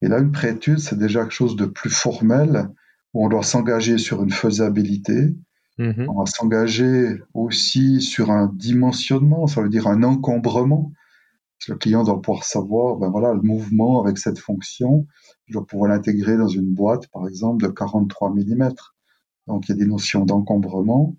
Et 0.00 0.08
là, 0.08 0.18
une 0.18 0.32
préétude, 0.32 0.80
c'est 0.80 0.98
déjà 0.98 1.20
quelque 1.20 1.30
chose 1.30 1.54
de 1.54 1.66
plus 1.66 1.90
formel 1.90 2.68
où 3.14 3.24
on 3.24 3.28
doit 3.28 3.42
s'engager 3.42 3.98
sur 3.98 4.22
une 4.22 4.30
faisabilité, 4.30 5.34
mhm. 5.78 6.06
on 6.08 6.20
va 6.20 6.26
s'engager 6.26 7.22
aussi 7.34 8.00
sur 8.00 8.30
un 8.30 8.50
dimensionnement, 8.54 9.46
ça 9.46 9.62
veut 9.62 9.68
dire 9.68 9.86
un 9.86 10.02
encombrement. 10.02 10.92
Le 11.68 11.76
client 11.76 12.02
doit 12.02 12.20
pouvoir 12.20 12.44
savoir, 12.44 12.96
ben 12.96 13.08
voilà, 13.08 13.34
le 13.34 13.42
mouvement 13.42 14.02
avec 14.02 14.18
cette 14.18 14.38
fonction, 14.38 15.06
je 15.46 15.52
dois 15.52 15.64
pouvoir 15.64 15.90
l'intégrer 15.90 16.36
dans 16.36 16.48
une 16.48 16.74
boîte, 16.74 17.06
par 17.08 17.28
exemple, 17.28 17.64
de 17.64 17.68
43 17.68 18.30
mm. 18.30 18.72
Donc 19.46 19.68
il 19.68 19.72
y 19.72 19.74
a 19.74 19.78
des 19.78 19.86
notions 19.86 20.24
d'encombrement. 20.24 21.16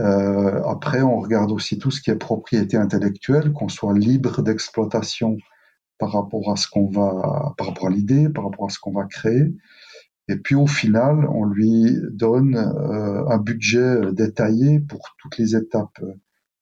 Euh, 0.00 0.62
après, 0.64 1.02
on 1.02 1.20
regarde 1.20 1.52
aussi 1.52 1.78
tout 1.78 1.90
ce 1.90 2.00
qui 2.00 2.10
est 2.10 2.16
propriété 2.16 2.76
intellectuelle, 2.76 3.52
qu'on 3.52 3.68
soit 3.68 3.96
libre 3.96 4.42
d'exploitation 4.42 5.36
par 5.98 6.12
rapport 6.12 6.50
à 6.50 6.56
ce 6.56 6.66
qu'on 6.68 6.88
va, 6.88 7.54
par 7.56 7.68
rapport 7.68 7.86
à 7.86 7.90
l'idée, 7.90 8.28
par 8.28 8.44
rapport 8.44 8.66
à 8.66 8.70
ce 8.70 8.78
qu'on 8.80 8.92
va 8.92 9.04
créer. 9.04 9.54
Et 10.28 10.36
puis 10.36 10.54
au 10.54 10.66
final, 10.66 11.26
on 11.28 11.44
lui 11.44 11.96
donne 12.10 12.56
euh, 12.56 13.28
un 13.28 13.38
budget 13.38 14.12
détaillé 14.12 14.80
pour 14.80 15.14
toutes 15.18 15.36
les 15.38 15.54
étapes 15.54 15.98
euh, 16.02 16.14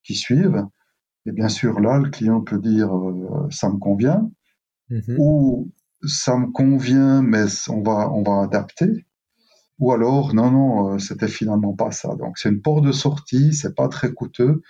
qui 0.02 0.14
suivent. 0.14 0.66
Et 1.26 1.32
bien 1.32 1.48
sûr, 1.48 1.78
là, 1.78 1.98
le 1.98 2.10
client 2.10 2.40
peut 2.40 2.58
dire 2.58 2.94
euh, 2.96 3.48
ça 3.50 3.68
me 3.68 3.78
convient 3.78 4.28
mhm. 4.90 5.16
ou 5.18 5.70
ça 6.04 6.36
me 6.36 6.50
convient, 6.50 7.22
mais 7.22 7.44
on 7.68 7.82
va 7.82 8.10
on 8.10 8.22
va 8.22 8.42
adapter. 8.42 9.06
Ou 9.78 9.92
alors 9.92 10.34
non 10.34 10.50
non, 10.50 10.98
c'était 10.98 11.28
finalement 11.28 11.74
pas 11.74 11.92
ça. 11.92 12.14
Donc 12.16 12.38
c'est 12.38 12.48
une 12.48 12.62
porte 12.62 12.84
de 12.84 12.92
sortie, 12.92 13.52
c'est 13.54 13.76
pas 13.76 13.88
très 13.88 14.12
coûteux. 14.12 14.62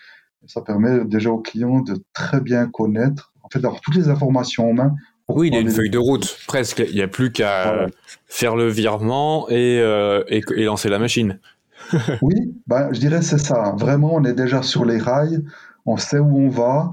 Ça 0.46 0.60
permet 0.60 1.04
déjà 1.06 1.30
au 1.30 1.38
client 1.38 1.80
de 1.80 2.04
très 2.12 2.40
bien 2.40 2.68
connaître, 2.68 3.32
en 3.42 3.48
fait, 3.48 3.60
d'avoir 3.60 3.80
toutes 3.80 3.94
les 3.94 4.08
informations 4.08 4.70
en 4.70 4.74
main 4.74 4.94
oui, 5.28 5.48
il 5.48 5.54
y 5.54 5.56
a 5.56 5.60
une 5.60 5.70
feuille 5.70 5.90
de 5.90 5.98
route, 5.98 6.36
presque. 6.46 6.84
Il 6.88 6.94
n'y 6.94 7.02
a 7.02 7.08
plus 7.08 7.32
qu'à 7.32 7.86
faire 8.26 8.56
le 8.56 8.68
virement 8.68 9.46
euh, 9.50 10.24
et, 10.28 10.42
et, 10.56 10.64
lancer 10.64 10.88
la 10.88 10.98
machine. 10.98 11.38
oui, 12.22 12.54
bah, 12.66 12.88
je 12.92 13.00
dirais 13.00 13.22
c'est 13.22 13.38
ça. 13.38 13.74
Vraiment, 13.76 14.14
on 14.14 14.24
est 14.24 14.34
déjà 14.34 14.62
sur 14.62 14.84
les 14.84 14.98
rails, 14.98 15.42
on 15.86 15.96
sait 15.96 16.18
où 16.18 16.38
on 16.38 16.48
va. 16.48 16.90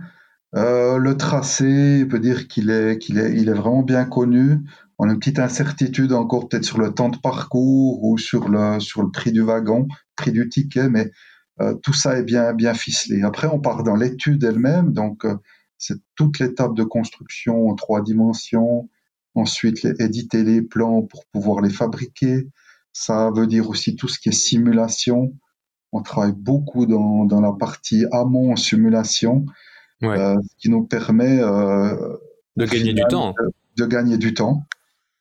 Euh, 0.56 0.98
le 0.98 1.16
tracé, 1.16 2.00
il 2.00 2.08
peut 2.08 2.20
dire 2.20 2.48
qu'il 2.48 2.70
est, 2.72 2.98
qu'il 2.98 3.20
est, 3.20 3.34
il 3.36 3.50
est 3.50 3.54
vraiment 3.54 3.84
bien 3.84 4.06
connu. 4.06 4.60
On 4.98 5.08
a 5.08 5.14
une 5.14 5.20
petite 5.20 5.40
incertitude 5.40 6.12
encore 6.12 6.50
peut-être 6.50 6.66
sur 6.66 6.80
le 6.80 6.92
temps 6.92 7.10
de 7.10 7.18
parcours 7.18 8.04
ou 8.04 8.18
sur 8.18 8.50
le, 8.50 8.80
sur 8.80 9.02
le 9.02 9.12
prix 9.12 9.32
du 9.32 9.42
wagon, 9.42 9.88
prix 10.16 10.32
du 10.32 10.50
ticket, 10.50 10.90
mais 10.90 11.12
tout 11.84 11.94
ça 11.94 12.18
est 12.18 12.24
bien, 12.24 12.54
bien 12.54 12.74
ficelé. 12.74 13.22
Après, 13.24 13.48
on 13.48 13.60
part 13.60 13.84
dans 13.84 13.96
l'étude 13.96 14.42
elle-même, 14.46 14.94
donc 14.94 15.26
c'est 15.80 15.98
toute 16.16 16.40
l'étape 16.40 16.76
de 16.76 16.84
construction 16.84 17.70
en 17.70 17.76
trois 17.76 18.04
dimensions, 18.04 18.90
ensuite 19.34 19.86
éditer 20.00 20.44
les 20.44 20.62
plans 20.62 21.02
pour 21.02 21.26
pouvoir 21.28 21.62
les 21.62 21.70
fabriquer. 21.70 22.50
Ça 22.92 23.32
veut 23.34 23.48
dire 23.48 23.70
aussi 23.70 23.96
tout 23.96 24.10
ce 24.10 24.20
qui 24.20 24.30
est 24.30 24.34
simulation. 24.34 25.34
On 25.94 26.02
travaille 26.02 26.34
beaucoup 26.34 26.86
dans, 26.86 27.26
dans 27.26 27.40
la 27.40 27.54
partie 27.54 28.06
amont 28.12 28.52
en 28.52 28.58
simulation, 28.58 29.46
euh, 30.04 30.36
ce 30.42 30.56
qui 30.58 30.70
nous 30.70 30.84
permet 30.84 31.40
euh, 31.42 32.18
de 32.58 32.66
gagner 32.66 32.94
du 32.94 33.04
temps. 33.10 33.34
De, 33.78 33.86
gagner 33.86 34.18
du 34.18 34.34
temps. 34.34 34.66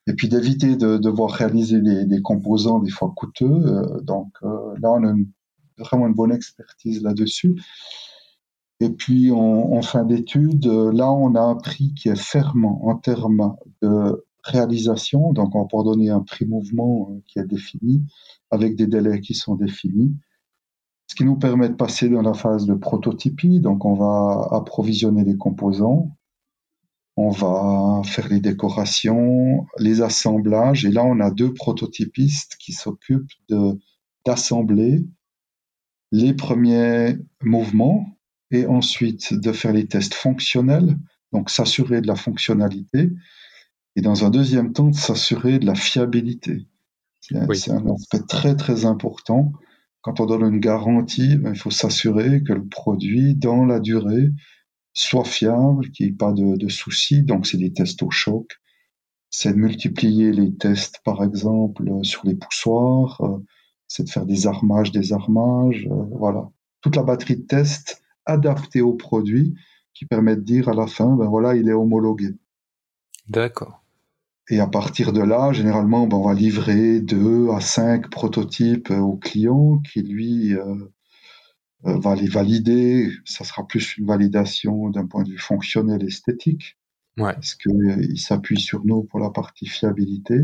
Et 0.09 0.14
puis 0.14 0.29
d'éviter 0.29 0.77
de 0.77 0.97
devoir 0.99 1.31
réaliser 1.31 1.81
des, 1.81 2.23
composants 2.23 2.81
des 2.81 2.90
fois 2.90 3.12
coûteux. 3.14 3.47
Euh, 3.47 4.01
donc 4.01 4.33
là, 4.42 4.90
on 4.90 5.07
a 5.07 5.14
vraiment 5.79 6.09
une 6.09 6.14
bonne 6.14 6.33
expertise 6.33 7.01
là-dessus. 7.03 7.55
Et 8.81 8.91
puis 8.91 9.33
en, 9.33 9.83
fin 9.83 10.05
d'études, 10.05 10.67
là, 10.67 11.11
on 11.11 11.35
a 11.35 11.41
un 11.41 11.57
prix 11.57 11.95
qui 11.95 12.09
est 12.09 12.21
fermement 12.21 12.87
en 12.87 12.97
termes 12.97 13.57
de 13.83 14.25
réalisation. 14.45 15.33
Donc, 15.33 15.55
on 15.55 15.67
peut 15.67 15.83
donner 15.85 16.11
un 16.11 16.21
prix 16.21 16.47
mouvement 16.47 17.11
euh, 17.11 17.21
qui 17.27 17.38
est 17.38 17.45
défini 17.45 18.03
avec 18.51 18.77
des 18.77 18.87
délais 18.87 19.21
qui 19.21 19.35
sont 19.35 19.57
définis. 19.57 20.14
Ce 21.07 21.14
qui 21.14 21.25
nous 21.25 21.37
permet 21.37 21.69
de 21.69 21.75
passer 21.75 22.09
dans 22.09 22.23
la 22.23 22.35
phase 22.35 22.67
de 22.67 22.75
prototypie. 22.75 23.61
Donc, 23.61 23.85
on 23.85 23.95
va 23.95 24.49
approvisionner 24.53 25.25
les 25.25 25.37
composants. 25.37 26.17
On 27.17 27.31
va 27.31 28.03
faire 28.05 28.29
les 28.29 28.41
décorations, 28.41 29.67
les 29.79 30.03
assemblages. 30.03 30.85
Et 30.85 30.91
là, 30.93 31.05
on 31.05 31.19
a 31.19 31.31
deux 31.31 31.53
prototypistes 31.53 32.57
qui 32.61 32.73
s'occupent 32.73 33.33
d'assembler 34.25 35.05
les 36.12 36.33
premiers 36.33 37.17
mouvements 37.43 38.17
et 38.50 38.66
ensuite 38.66 39.34
de 39.34 39.52
faire 39.52 39.72
les 39.72 39.87
tests 39.87 40.14
fonctionnels, 40.14 40.96
donc 41.32 41.50
s'assurer 41.50 42.00
de 42.00 42.06
la 42.06 42.16
fonctionnalité, 42.16 43.11
et 43.96 44.00
dans 44.00 44.24
un 44.24 44.30
deuxième 44.30 44.72
temps 44.72 44.88
de 44.88 44.94
s'assurer 44.94 45.58
de 45.58 45.66
la 45.66 45.74
fiabilité. 45.74 46.66
C'est 47.20 47.70
un 47.70 47.87
aspect 47.94 48.22
très 48.26 48.56
très 48.56 48.84
important. 48.84 49.52
Quand 50.00 50.20
on 50.20 50.26
donne 50.26 50.54
une 50.54 50.61
garantie, 50.61 51.37
ben, 51.37 51.52
il 51.52 51.58
faut 51.58 51.70
s'assurer 51.70 52.42
que 52.42 52.52
le 52.52 52.66
produit, 52.66 53.34
dans 53.34 53.64
la 53.66 53.80
durée, 53.80 54.30
soit 54.94 55.24
fiable, 55.24 55.90
qu'il 55.90 56.06
n'y 56.06 56.12
ait 56.12 56.16
pas 56.16 56.32
de, 56.32 56.56
de 56.56 56.68
soucis. 56.68 57.22
Donc 57.22 57.46
c'est 57.46 57.58
des 57.58 57.72
tests 57.72 58.02
au 58.02 58.11
choc. 58.11 58.52
C'est 59.30 59.52
de 59.52 59.58
multiplier 59.58 60.32
les 60.32 60.54
tests, 60.54 61.00
par 61.04 61.22
exemple, 61.22 61.84
sur 62.02 62.26
les 62.26 62.34
poussoirs. 62.34 63.20
Euh, 63.20 63.44
c'est 63.88 64.04
de 64.04 64.11
faire 64.11 64.24
des 64.24 64.46
armages, 64.46 64.92
des 64.92 65.12
armages. 65.12 65.87
Euh, 65.90 66.04
voilà. 66.12 66.48
Toute 66.80 66.96
la 66.96 67.02
batterie 67.02 67.37
de 67.37 67.42
tests 67.42 68.00
adapté 68.29 68.81
au 68.81 68.95
produit 68.95 69.55
qui 69.95 70.07
permet 70.07 70.37
de 70.37 70.43
dire 70.43 70.69
à 70.69 70.75
la 70.75 70.87
fin, 70.87 71.17
ben 71.17 71.27
voilà, 71.27 71.57
il 71.57 71.69
est 71.69 71.73
homologué. 71.73 72.37
D'accord. 73.29 73.83
Et 74.51 74.61
à 74.61 74.67
partir 74.67 75.12
de 75.12 75.21
là, 75.21 75.53
généralement, 75.53 76.07
ben 76.07 76.17
on 76.17 76.29
va 76.29 76.35
livrer 76.35 77.01
deux 77.01 77.51
à 77.51 77.61
cinq 77.61 78.09
prototypes 78.11 78.91
au 78.91 79.17
client 79.17 79.79
qui, 79.81 80.03
lui, 80.03 80.55
euh, 80.55 80.75
euh, 81.87 81.99
va 81.99 82.14
les 82.14 82.29
valider. 82.29 83.11
Ça 83.25 83.45
sera 83.45 83.67
plus 83.67 83.99
une 83.99 84.07
validation 84.07 84.88
d'un 84.88 85.07
point 85.07 85.25
de 85.25 85.31
vue 85.31 85.38
fonctionnel 85.38 86.03
esthétique. 86.05 86.79
Ouais. 87.19 87.35
Parce 87.35 87.57
qu'il 87.57 87.73
euh, 87.73 88.17
s'appuie 88.17 88.61
sur 88.61 88.85
nous 88.87 89.03
pour 89.03 89.21
la 89.21 89.31
partie 89.31 89.67
fiabilité. 89.67 90.38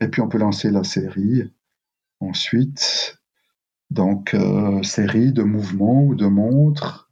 Et 0.00 0.08
puis, 0.08 0.22
on 0.22 0.28
peut 0.28 0.38
lancer 0.38 0.70
la 0.70 0.82
série. 0.82 1.52
Ensuite, 2.18 3.18
donc, 3.94 4.34
euh, 4.34 4.82
série 4.82 5.32
de 5.32 5.44
mouvements 5.44 6.02
ou 6.02 6.16
de 6.16 6.26
montres 6.26 7.08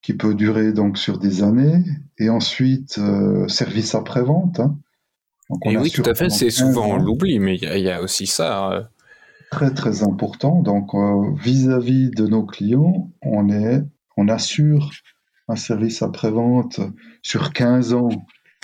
qui 0.00 0.14
peut 0.14 0.34
durer 0.34 0.72
donc 0.72 0.96
sur 0.96 1.18
des 1.18 1.42
années. 1.42 1.84
Et 2.18 2.30
ensuite, 2.30 2.98
euh, 2.98 3.46
service 3.48 3.94
après-vente. 3.94 4.60
Hein. 4.60 4.78
Et 5.66 5.76
oui, 5.76 5.90
tout 5.90 6.02
à 6.06 6.14
fait, 6.14 6.30
c'est 6.30 6.50
souvent 6.50 6.88
on 6.88 6.96
l'oublie, 6.96 7.38
mais 7.38 7.56
il 7.56 7.80
y, 7.80 7.90
a 7.90 8.00
aussi 8.00 8.26
ça. 8.26 8.72
Euh. 8.72 8.82
Très, 9.50 9.72
très 9.72 10.02
important. 10.02 10.62
Donc, 10.62 10.92
vis-à-vis 11.38 12.10
de 12.10 12.26
nos 12.26 12.44
clients, 12.44 13.10
on, 13.22 13.50
est, 13.50 13.84
on 14.16 14.28
assure 14.28 14.90
un 15.48 15.56
service 15.56 16.00
après-vente 16.00 16.80
sur 17.22 17.52
15 17.52 17.92
ans, 17.92 18.08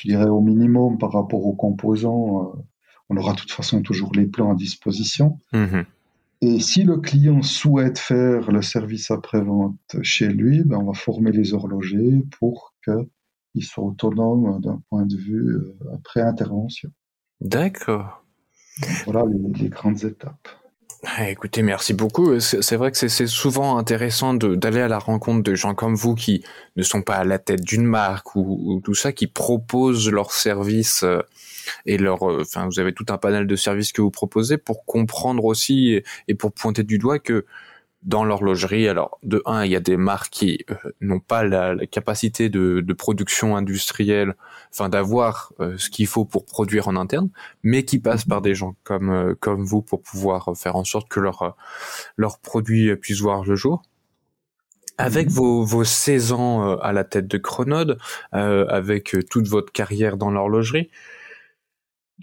je 0.02 0.08
dirais 0.08 0.28
au 0.28 0.40
minimum 0.40 0.96
par 0.96 1.12
rapport 1.12 1.44
aux 1.44 1.54
composants. 1.54 2.54
on 3.10 3.16
aura 3.18 3.34
de 3.34 3.40
toute 3.40 3.52
façon 3.52 3.82
toujours 3.82 4.12
les 4.14 4.26
plans 4.26 4.52
à 4.52 4.54
disposition. 4.54 5.38
Mmh 5.52 5.82
et 6.42 6.58
si 6.60 6.84
le 6.84 6.96
client 6.98 7.42
souhaite 7.42 7.98
faire 7.98 8.50
le 8.50 8.62
service 8.62 9.10
après-vente 9.10 9.96
chez 10.02 10.28
lui, 10.28 10.62
ben 10.64 10.78
on 10.78 10.84
va 10.84 10.94
former 10.94 11.32
les 11.32 11.52
horlogers 11.52 12.24
pour 12.38 12.74
qu'ils 12.84 13.64
soient 13.64 13.84
autonomes 13.84 14.58
d'un 14.60 14.82
point 14.88 15.04
de 15.04 15.16
vue 15.16 15.56
euh, 15.56 15.76
après 15.94 16.22
intervention. 16.22 16.90
D'accord. 17.42 18.24
Voilà 19.04 19.24
les, 19.60 19.68
grandes 19.68 20.02
étapes. 20.04 20.48
écoutez, 21.20 21.60
merci 21.60 21.92
beaucoup. 21.92 22.40
C'est 22.40 22.76
vrai 22.76 22.90
que 22.90 22.96
c'est 22.96 23.26
souvent 23.26 23.76
intéressant 23.76 24.32
d'aller 24.32 24.80
à 24.80 24.88
la 24.88 24.98
rencontre 24.98 25.42
de 25.42 25.54
gens 25.54 25.74
comme 25.74 25.94
vous 25.94 26.14
qui 26.14 26.42
ne 26.76 26.82
sont 26.82 27.02
pas 27.02 27.16
à 27.16 27.24
la 27.24 27.38
tête 27.38 27.62
d'une 27.62 27.84
marque 27.84 28.34
ou, 28.34 28.58
ou, 28.64 28.80
tout 28.80 28.94
ça, 28.94 29.12
qui 29.12 29.26
proposent 29.26 30.10
leurs 30.10 30.32
services 30.32 31.02
euh, 31.02 31.20
et 31.86 31.98
leur, 31.98 32.28
euh, 32.28 32.42
enfin, 32.42 32.66
vous 32.66 32.80
avez 32.80 32.92
tout 32.92 33.06
un 33.08 33.18
panel 33.18 33.46
de 33.46 33.56
services 33.56 33.92
que 33.92 34.02
vous 34.02 34.10
proposez 34.10 34.58
pour 34.58 34.84
comprendre 34.84 35.44
aussi 35.44 36.02
et, 36.28 36.34
pour 36.34 36.52
pointer 36.52 36.82
du 36.82 36.98
doigt 36.98 37.18
que 37.18 37.46
dans 38.02 38.24
l'horlogerie, 38.24 38.88
alors 38.88 39.18
de 39.22 39.42
un, 39.44 39.66
il 39.66 39.72
y 39.72 39.76
a 39.76 39.80
des 39.80 39.98
marques 39.98 40.30
qui 40.30 40.64
euh, 40.70 40.74
n'ont 41.02 41.20
pas 41.20 41.44
la, 41.44 41.76
capacité 41.86 42.48
de, 42.48 42.80
de, 42.80 42.92
production 42.94 43.56
industrielle, 43.56 44.34
enfin 44.72 44.88
d'avoir 44.88 45.52
euh, 45.60 45.76
ce 45.76 45.90
qu'il 45.90 46.06
faut 46.06 46.24
pour 46.24 46.46
produire 46.46 46.88
en 46.88 46.96
interne, 46.96 47.28
mais 47.62 47.84
qui 47.84 47.98
passent 47.98 48.24
par 48.24 48.40
des 48.40 48.54
gens 48.54 48.74
comme 48.84 49.34
comme 49.40 49.64
vous 49.64 49.82
pour 49.82 50.00
pouvoir 50.00 50.52
faire 50.56 50.76
en 50.76 50.84
sorte 50.84 51.08
que 51.08 51.20
leurs 51.20 51.56
leurs 52.16 52.38
produits 52.38 52.96
puissent 52.96 53.20
voir 53.20 53.44
le 53.44 53.54
jour. 53.54 53.82
Avec 54.96 55.28
mhm. 55.28 55.32
vos, 55.32 55.64
vos 55.64 55.84
16 55.84 56.32
ans 56.32 56.78
à 56.78 56.92
la 56.92 57.04
tête 57.04 57.26
de 57.26 57.38
Chronode, 57.38 57.98
avec 58.32 59.14
toute 59.30 59.46
votre 59.46 59.72
carrière 59.72 60.16
dans 60.16 60.30
l'horlogerie, 60.30 60.90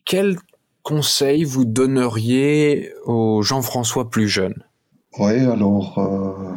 quel 0.06 0.38
conseil 0.84 1.44
vous 1.44 1.66
donneriez 1.66 2.94
aux 3.06 3.42
Jean-François 3.42 4.10
plus 4.10 4.28
jeunes? 4.28 4.64
Oui, 5.20 5.40
alors, 5.40 5.98
euh, 6.00 6.54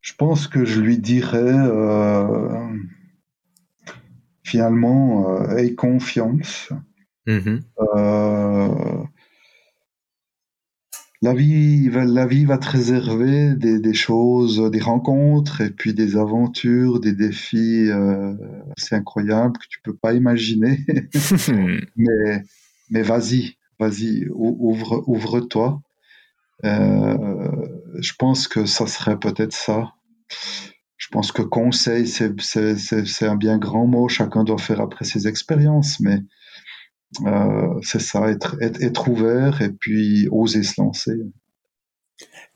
je 0.00 0.14
pense 0.14 0.46
que 0.46 0.64
je 0.64 0.80
lui 0.80 0.98
dirais 0.98 1.38
euh, 1.42 2.76
finalement, 4.42 5.34
euh, 5.34 5.56
aie 5.56 5.74
confiance. 5.74 6.70
Mm-hmm. 7.26 9.08
La 11.22 11.34
vie, 11.34 11.90
la 11.90 12.26
vie 12.26 12.46
va 12.46 12.58
te 12.58 12.68
réserver 12.68 13.54
des, 13.54 13.94
choses, 13.94 14.70
des 14.70 14.80
rencontres 14.80 15.60
et 15.60 15.70
puis 15.70 15.92
des 15.92 16.16
aventures, 16.16 17.00
des 17.00 17.12
défis 17.12 17.90
assez 18.76 18.94
incroyables 18.94 19.58
que 19.58 19.66
tu 19.68 19.80
peux 19.82 19.94
pas 19.94 20.14
imaginer. 20.14 20.80
mais 21.96 22.42
mais 22.90 23.02
vas-y, 23.02 23.56
vas-y, 23.78 24.26
ouvre, 24.30 25.04
ouvre-toi. 25.06 25.80
Euh, 26.64 27.66
je 28.00 28.12
pense 28.18 28.48
que 28.48 28.66
ça 28.66 28.86
serait 28.86 29.18
peut-être 29.18 29.52
ça. 29.52 29.94
Je 30.96 31.08
pense 31.08 31.32
que 31.32 31.42
conseil, 31.42 32.06
c'est 32.06 33.26
un 33.26 33.36
bien 33.36 33.58
grand 33.58 33.86
mot. 33.86 34.08
Chacun 34.08 34.44
doit 34.44 34.58
faire 34.58 34.80
après 34.80 35.04
ses 35.04 35.28
expériences, 35.28 36.00
mais 36.00 36.16
euh, 36.16 36.20
c'est 37.82 38.00
ça, 38.00 38.28
être, 38.30 38.56
être, 38.60 39.08
ouvert 39.08 39.62
et 39.62 39.70
puis 39.70 40.28
oser 40.30 40.62
se 40.62 40.80
lancer. 40.80 41.18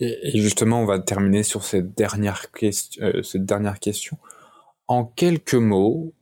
Et, 0.00 0.40
justement, 0.40 0.80
on 0.80 0.86
va 0.86 0.98
terminer 0.98 1.42
sur 1.42 1.64
cette 1.64 1.96
dernière, 1.96 2.50
question, 2.50 3.04
euh, 3.04 3.22
cette 3.22 3.44
dernière 3.44 3.80
question. 3.80 4.18
En 4.86 5.04
quelques 5.04 5.54
mots, 5.54 6.12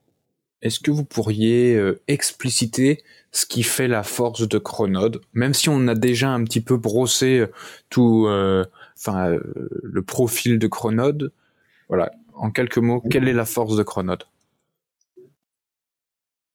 est-ce 0.62 0.79
que 0.79 0.90
vous 0.90 1.04
pourriez 1.04 1.75
euh, 1.75 2.00
expliciter 2.07 3.02
ce 3.33 3.46
qui 3.46 3.63
fait 3.63 3.88
la 3.88 4.02
force 4.02 4.46
de 4.46 4.59
Chronode, 4.59 5.21
même 5.33 5.54
si 5.54 5.69
on 5.69 5.88
a 5.88 5.94
déjà 5.94 6.31
un 6.31 6.44
petit 6.44 6.61
peu 6.61 6.77
brossé 6.77 7.40
euh, 7.40 7.46
tout, 7.88 8.27
euh, 8.29 8.65
le 9.83 10.02
profil 10.02 10.59
de 10.59 10.67
Chronode. 10.69 11.33
Voilà, 11.88 12.13
en 12.35 12.50
quelques 12.50 12.79
mots, 12.79 13.00
quelle 13.00 13.27
est 13.29 13.33
la 13.33 13.44
force 13.44 13.77
de 13.77 13.83
Chronode 13.83 14.25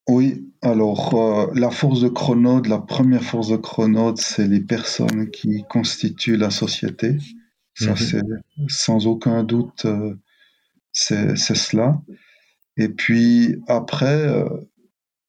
Oui, 0.08 0.52
alors 0.62 1.52
la 1.54 1.70
force 1.70 2.02
de 2.02 2.08
Chronode, 2.08 2.68
la 2.68 2.80
première 2.80 3.24
force 3.24 3.50
de 3.50 3.58
Chronode, 3.58 4.18
c'est 4.18 4.48
les 4.48 4.62
personnes 4.62 5.30
qui 5.30 5.64
constituent 5.70 6.38
la 6.38 6.50
société. 6.50 7.18
Ça, 7.74 7.92
mhm. 7.92 7.98
c'est 7.98 8.22
sans 8.68 9.08
aucun 9.08 9.44
doute, 9.44 9.86
c'est 10.94 11.36
cela. 11.38 12.02
Et 12.78 12.90
puis 12.90 13.62
après, 13.68 14.28
euh, 14.28 14.48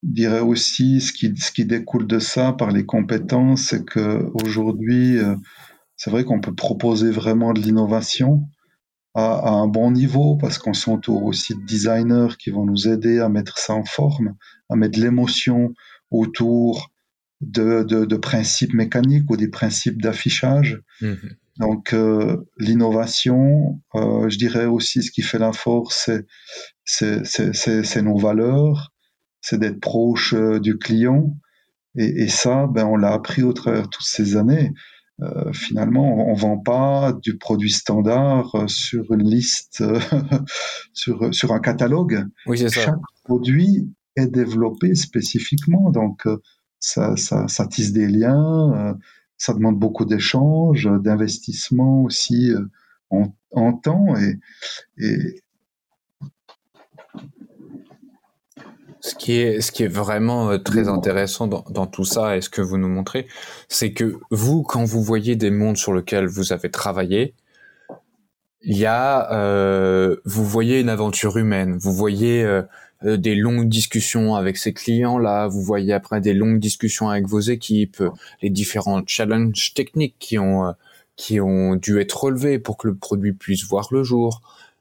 je 0.03 0.11
dirais 0.11 0.41
aussi 0.41 1.01
ce 1.01 1.13
qui, 1.13 1.35
ce 1.37 1.51
qui 1.51 1.65
découle 1.65 2.07
de 2.07 2.19
ça 2.19 2.53
par 2.53 2.71
les 2.71 2.85
compétences, 2.85 3.63
c'est 3.69 3.85
qu'aujourd'hui, 3.85 5.19
euh, 5.19 5.35
c'est 5.97 6.11
vrai 6.11 6.25
qu'on 6.25 6.41
peut 6.41 6.55
proposer 6.55 7.11
vraiment 7.11 7.53
de 7.53 7.61
l'innovation 7.61 8.49
à, 9.19 9.51
un 9.51 9.67
bon 9.67 9.91
niveau 9.91 10.37
parce 10.37 10.59
qu'on 10.59 10.75
s'entoure 10.75 11.25
aussi 11.25 11.55
de 11.55 11.65
designers 11.65 12.37
qui 12.39 12.51
vont 12.51 12.65
nous 12.65 12.89
aider 12.89 13.19
à 13.19 13.29
mettre 13.29 13.59
ça 13.59 13.75
en 13.75 13.85
forme, 13.85 14.37
à 14.69 14.77
mettre 14.77 14.99
de 14.99 15.05
l'émotion 15.05 15.75
autour 16.11 16.91
de, 17.41 17.83
de, 17.83 18.17
principes 18.17 18.75
mécaniques 18.75 19.31
ou 19.31 19.37
des 19.37 19.49
principes 19.49 20.01
d'affichage. 20.01 20.81
Mhm. 21.01 21.37
Donc 21.59 21.93
euh, 21.93 22.49
l'innovation, 22.59 23.81
euh, 23.95 24.29
je 24.29 24.39
dirais 24.39 24.67
aussi 24.67 25.03
ce 25.03 25.11
qui 25.11 25.23
fait 25.23 25.39
la 25.39 25.53
force, 25.53 26.11
c'est 26.85 28.03
nos 28.03 28.17
valeurs, 28.17 28.93
c'est 29.41 29.59
d'être 29.59 29.81
proche 29.81 30.35
euh, 30.35 30.61
du 30.61 30.79
client. 30.79 31.35
Et, 31.97 32.23
et, 32.23 32.29
ça, 32.29 32.69
ben, 32.69 32.87
on 32.87 32.97
l'a 32.97 33.13
appris 33.13 33.43
au 33.43 33.53
travers 33.53 33.83
de 33.83 33.89
toutes 33.89 34.07
ces 34.07 34.37
années. 34.37 34.73
Euh, 35.21 35.53
finalement, 35.53 36.29
on, 36.29 36.35
vend 36.35 36.59
pas 36.59 37.13
du 37.13 37.39
produit 37.39 37.73
standard 37.73 38.55
euh, 38.55 38.69
sur 38.69 39.13
une 39.13 39.29
liste, 39.29 39.83
sur, 40.93 41.35
sur 41.35 41.53
un 41.53 41.59
catalogue. 41.59 42.25
Oui, 42.47 42.59
c'est 42.59 42.69
ça. 42.69 42.83
Chaque 42.83 43.01
produit 43.25 43.93
est 44.15 44.29
développé 44.29 44.95
spécifiquement, 44.95 45.91
donc 45.91 46.27
ça, 46.79 47.17
ça, 47.17 47.49
ça 47.49 47.67
tisse 47.67 47.93
des 47.93 48.09
liens, 48.09 48.97
ça 49.37 49.55
demande 49.55 49.79
beaucoup 49.79 50.05
d'échanges, 50.05 50.89
d'investissement 51.03 52.03
aussi 52.03 52.53
en, 53.11 53.33
en, 53.53 53.73
temps 53.75 54.17
et, 54.17 54.41
et, 54.99 55.41
Ce 59.09 59.15
qui 59.15 59.33
est, 59.41 59.61
ce 59.61 59.73
qui 59.73 59.85
est 59.85 59.89
vraiment 59.89 60.51
euh, 60.51 60.59
très 60.59 60.89
intéressant 60.89 61.47
dans, 61.47 61.65
dans, 61.71 61.87
tout 61.87 62.05
ça 62.05 62.37
et 62.37 62.41
ce 62.41 62.51
que 62.51 62.61
vous 62.61 62.77
nous 62.77 62.89
montrez, 62.89 63.27
c'est 63.69 63.93
que 63.93 64.19
vous, 64.31 64.63
quand 64.63 64.85
vous 64.85 65.03
voyez 65.03 65.35
des 65.35 65.51
mondes 65.51 65.77
sur 65.77 65.95
lesquels 65.95 66.27
vous 66.27 66.53
avez 66.53 66.71
travaillé, 66.71 67.35
il 68.63 68.77
y 68.77 68.87
a, 68.87 69.33
euh, 69.33 70.17
vous 70.25 70.45
voyez 70.45 70.81
une 70.81 70.89
aventure 70.89 71.37
humaine, 71.37 71.77
vous 71.79 71.93
voyez 71.93 72.43
euh, 72.45 72.63
euh, 73.05 73.17
des 73.17 73.35
longues 73.35 73.69
discussions 73.69 74.35
avec 74.35 74.57
ces 74.57 74.73
clients-là, 74.73 75.47
vous 75.47 75.63
voyez 75.63 75.93
après 75.93 76.21
des 76.21 76.35
longues 76.35 76.59
discussions 76.59 77.09
avec 77.09 77.27
vos 77.27 77.41
équipes, 77.41 78.03
les 78.43 78.51
différents 78.51 79.03
challenges 79.07 79.75
techniques 79.75 80.17
qui 80.19 80.39
ont 80.39 80.75
qui 81.17 81.41
ont 81.41 81.75
dû 81.75 81.99
être 81.99 82.25
relevés 82.25 82.61
pour 82.61 82.77
que 82.77 82.87
le 82.87 82.95
produit 82.95 83.33
puisse 83.33 83.65
voir 83.65 83.89
le 83.91 84.05
jour. 84.05 84.41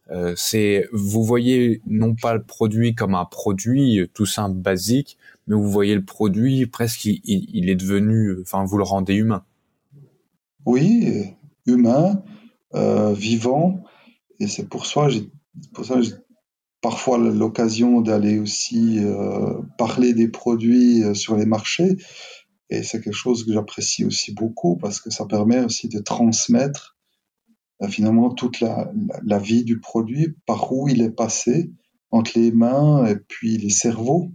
Euh, 0.10 0.34
c'est 0.38 0.88
vous 0.94 1.24
voyez 1.24 1.82
non 1.86 2.16
pas 2.16 2.34
le 2.34 2.44
produit 2.44 2.96
comme 2.96 3.16
un 3.16 3.26
produit 3.26 4.00
euh, 4.00 4.08
tout 4.08 4.26
simple 4.26 4.58
basique, 4.58 5.18
mais 5.48 5.56
vous 5.56 5.70
voyez 5.70 5.96
le 5.96 6.06
produit 6.06 6.66
presque 6.66 7.06
il, 7.06 7.70
est 7.70 7.76
devenu, 7.76 8.40
enfin 8.42 8.64
vous 8.64 8.78
le 8.78 8.84
rendez 8.84 9.16
humain. 9.16 9.44
Oui, 10.66 11.36
humain, 11.66 12.24
euh, 12.76 13.14
vivant, 13.14 13.84
et 14.40 14.48
c'est 14.48 14.68
pour 14.68 14.86
ça 14.86 15.10
j'ai 15.10 15.30
pour 15.74 15.86
ça 15.86 16.02
j'ai 16.02 16.14
parfois 16.82 17.18
l'occasion 17.18 18.02
d'aller 18.02 18.40
aussi 18.40 19.02
parler 19.78 20.14
des 20.14 20.28
produits 20.30 21.04
sur 21.16 21.36
les 21.36 21.46
marchés, 21.46 21.98
et 22.70 22.84
c'est 22.84 23.02
quelque 23.02 23.14
chose 23.14 23.46
que 23.46 23.52
j'apprécie 23.52 24.06
aussi 24.06 24.34
beaucoup 24.34 24.78
parce 24.78 25.02
que 25.02 25.10
ça 25.10 25.26
permet 25.26 25.60
aussi 25.64 25.90
de 25.90 26.00
transmettre 26.00 26.97
finalement 27.90 28.32
toute 28.32 28.60
la, 28.60 28.92
la, 29.24 29.38
vie 29.38 29.64
du 29.64 29.80
produit, 29.80 30.36
par 30.46 30.74
où 30.74 30.88
il 30.90 31.02
est 31.02 31.12
passé 31.12 31.72
entre 32.12 32.32
les 32.36 32.52
mains 32.52 33.06
et 33.06 33.16
puis 33.16 33.58
les 33.58 33.70
cerveaux. 33.70 34.32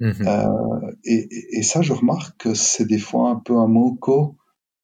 Mhm. 0.00 0.14
Euh, 0.26 0.92
et, 1.04 1.28
et, 1.58 1.62
ça, 1.62 1.82
je 1.82 1.92
remarque 1.92 2.36
que 2.38 2.54
c'est 2.54 2.84
des 2.84 2.98
fois 2.98 3.30
un 3.30 3.36
peu 3.36 3.56
un 3.56 3.66
manco 3.66 4.36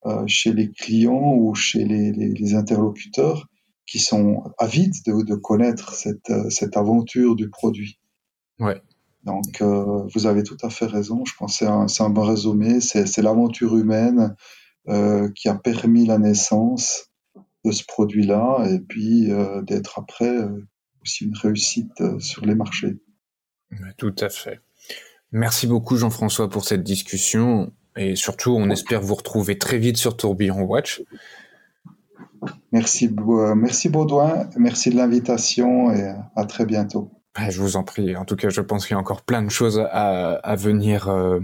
euh, 0.07 0.25
chez 0.27 0.53
les 0.53 0.71
clients 0.71 1.35
ou 1.37 1.55
chez 1.55 1.85
les, 1.85 2.13
les, 2.13 2.31
les 2.31 2.55
interlocuteurs 2.55 3.49
qui 3.87 3.99
sont 3.99 4.45
avides 4.59 4.95
de, 5.07 5.23
de 5.23 5.35
connaître 5.35 5.95
cette, 5.95 6.31
euh, 6.31 6.49
cette, 6.51 6.77
aventure 6.77 7.37
du 7.37 7.51
produit. 7.51 8.01
Ouais. 8.59 8.81
Donc, 9.25 9.61
euh, 9.61 10.07
vous 10.15 10.27
avez 10.27 10.43
tout 10.43 10.57
à 10.63 10.71
fait 10.71 10.87
raison. 10.87 11.25
Je 11.25 11.35
pense 11.39 11.59
que 11.59 11.65
c'est 11.65 11.71
un, 11.71 12.07
un, 12.07 12.11
bon 12.11 12.23
résumé. 12.23 12.81
C'est 12.81 13.23
l'aventure 13.23 13.77
humaine 13.77 14.35
euh, 14.89 15.29
qui 15.35 15.49
a 15.49 15.55
permis 15.55 16.07
la 16.07 16.19
naissance 16.19 17.12
de 17.65 17.71
ce 17.71 17.85
produit-là 17.85 18.67
et 18.71 18.79
puis 18.81 19.31
euh, 19.31 19.63
d'être 19.63 19.99
après 19.99 20.37
euh, 20.37 20.67
aussi 21.03 21.25
une 21.25 21.37
réussite 21.37 22.01
euh, 22.01 22.19
sur 22.19 22.45
les 22.45 22.55
marchés. 22.55 22.99
Tout 23.97 24.15
à 24.21 24.29
fait. 24.29 24.61
Merci 25.31 25.67
beaucoup 25.67 25.97
Jean-François 25.97 26.49
pour 26.49 26.65
cette 26.65 26.83
discussion 26.83 27.73
et 27.97 28.17
surtout 28.17 28.51
on 28.51 28.69
espère 28.71 29.01
vous 29.01 29.15
retrouver 29.15 29.59
très 29.59 29.79
vite 29.79 29.97
sur 29.97 30.17
Tourbillon 30.17 30.63
Watch. 30.63 31.03
Merci, 32.73 33.09
merci 33.57 33.89
Baudouin, 33.89 34.49
merci 34.57 34.91
de 34.91 34.97
l'invitation 34.97 35.93
et 35.93 36.13
à 36.35 36.45
très 36.45 36.67
bientôt. 36.67 37.22
Bah, 37.35 37.49
je 37.49 37.63
vous 37.63 37.77
en 37.77 37.83
prie. 37.83 38.15
En 38.15 38.27
tout 38.27 38.37
cas, 38.37 38.51
je 38.51 38.61
pense 38.61 38.87
qu'il 38.87 38.93
y 38.93 38.97
a 38.97 39.01
encore 39.01 39.23
plein 39.23 39.43
de 39.43 39.49
choses 39.49 39.83
à, 39.91 40.57
venir 40.57 41.09
euh, 41.09 41.41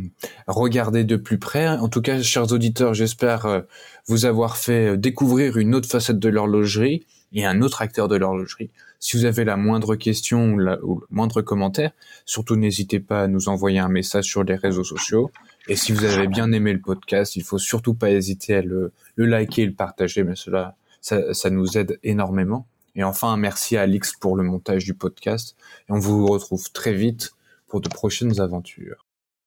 regarder 0.46 1.02
de 1.02 1.16
plus 1.16 1.38
près. 1.38 1.66
En 1.66 1.88
tout 1.88 2.02
cas, 2.02 2.20
chers 2.20 2.52
auditeurs, 2.52 2.92
j'espère 2.92 3.46
euh, 3.46 3.62
vous 4.06 4.26
avoir 4.26 4.58
fait 4.58 4.90
euh, 4.90 4.96
découvrir 4.98 5.56
une 5.56 5.74
autre 5.74 5.88
facette 5.88 6.18
de 6.18 6.28
l'horlogerie 6.28 7.06
et 7.32 7.46
un 7.46 7.62
autre 7.62 7.80
acteur 7.80 8.06
de 8.06 8.16
l'horlogerie. 8.16 8.70
Si 9.00 9.16
vous 9.16 9.24
avez 9.24 9.44
la 9.44 9.56
moindre 9.56 9.96
question 9.96 10.52
ou, 10.52 10.58
le 10.58 10.78
moindre 11.10 11.40
commentaire, 11.40 11.92
surtout 12.26 12.56
n'hésitez 12.56 13.00
pas 13.00 13.22
à 13.22 13.26
nous 13.26 13.48
envoyer 13.48 13.78
un 13.78 13.88
message 13.88 14.26
sur 14.26 14.44
les 14.44 14.56
réseaux 14.56 14.84
sociaux. 14.84 15.30
Et 15.68 15.76
si 15.76 15.92
vous 15.92 16.04
avez 16.04 16.26
bien 16.26 16.52
aimé 16.52 16.74
le 16.74 16.80
podcast, 16.80 17.34
il 17.36 17.44
faut 17.44 17.58
surtout 17.58 17.94
pas 17.94 18.10
hésiter 18.10 18.56
à 18.56 18.62
le, 18.62 18.92
liker 19.16 19.62
et 19.62 19.66
le 19.66 19.74
partager, 19.74 20.22
mais 20.22 20.36
cela, 20.36 20.76
ça 21.00 21.50
nous 21.50 21.78
aide 21.78 21.98
énormément. 22.02 22.66
Et 22.94 23.04
enfin, 23.04 23.36
merci 23.36 23.76
à 23.76 23.82
Alix 23.82 24.14
pour 24.16 24.36
le 24.36 24.42
montage 24.42 24.84
du 24.84 24.94
podcast. 24.94 25.56
Et 25.88 25.92
on 25.92 25.98
vous 25.98 26.26
retrouve 26.26 26.70
très 26.72 26.92
vite 26.92 27.32
pour 27.66 27.80
de 27.80 27.88
prochaines 27.88 28.40
aventures. 28.40 29.07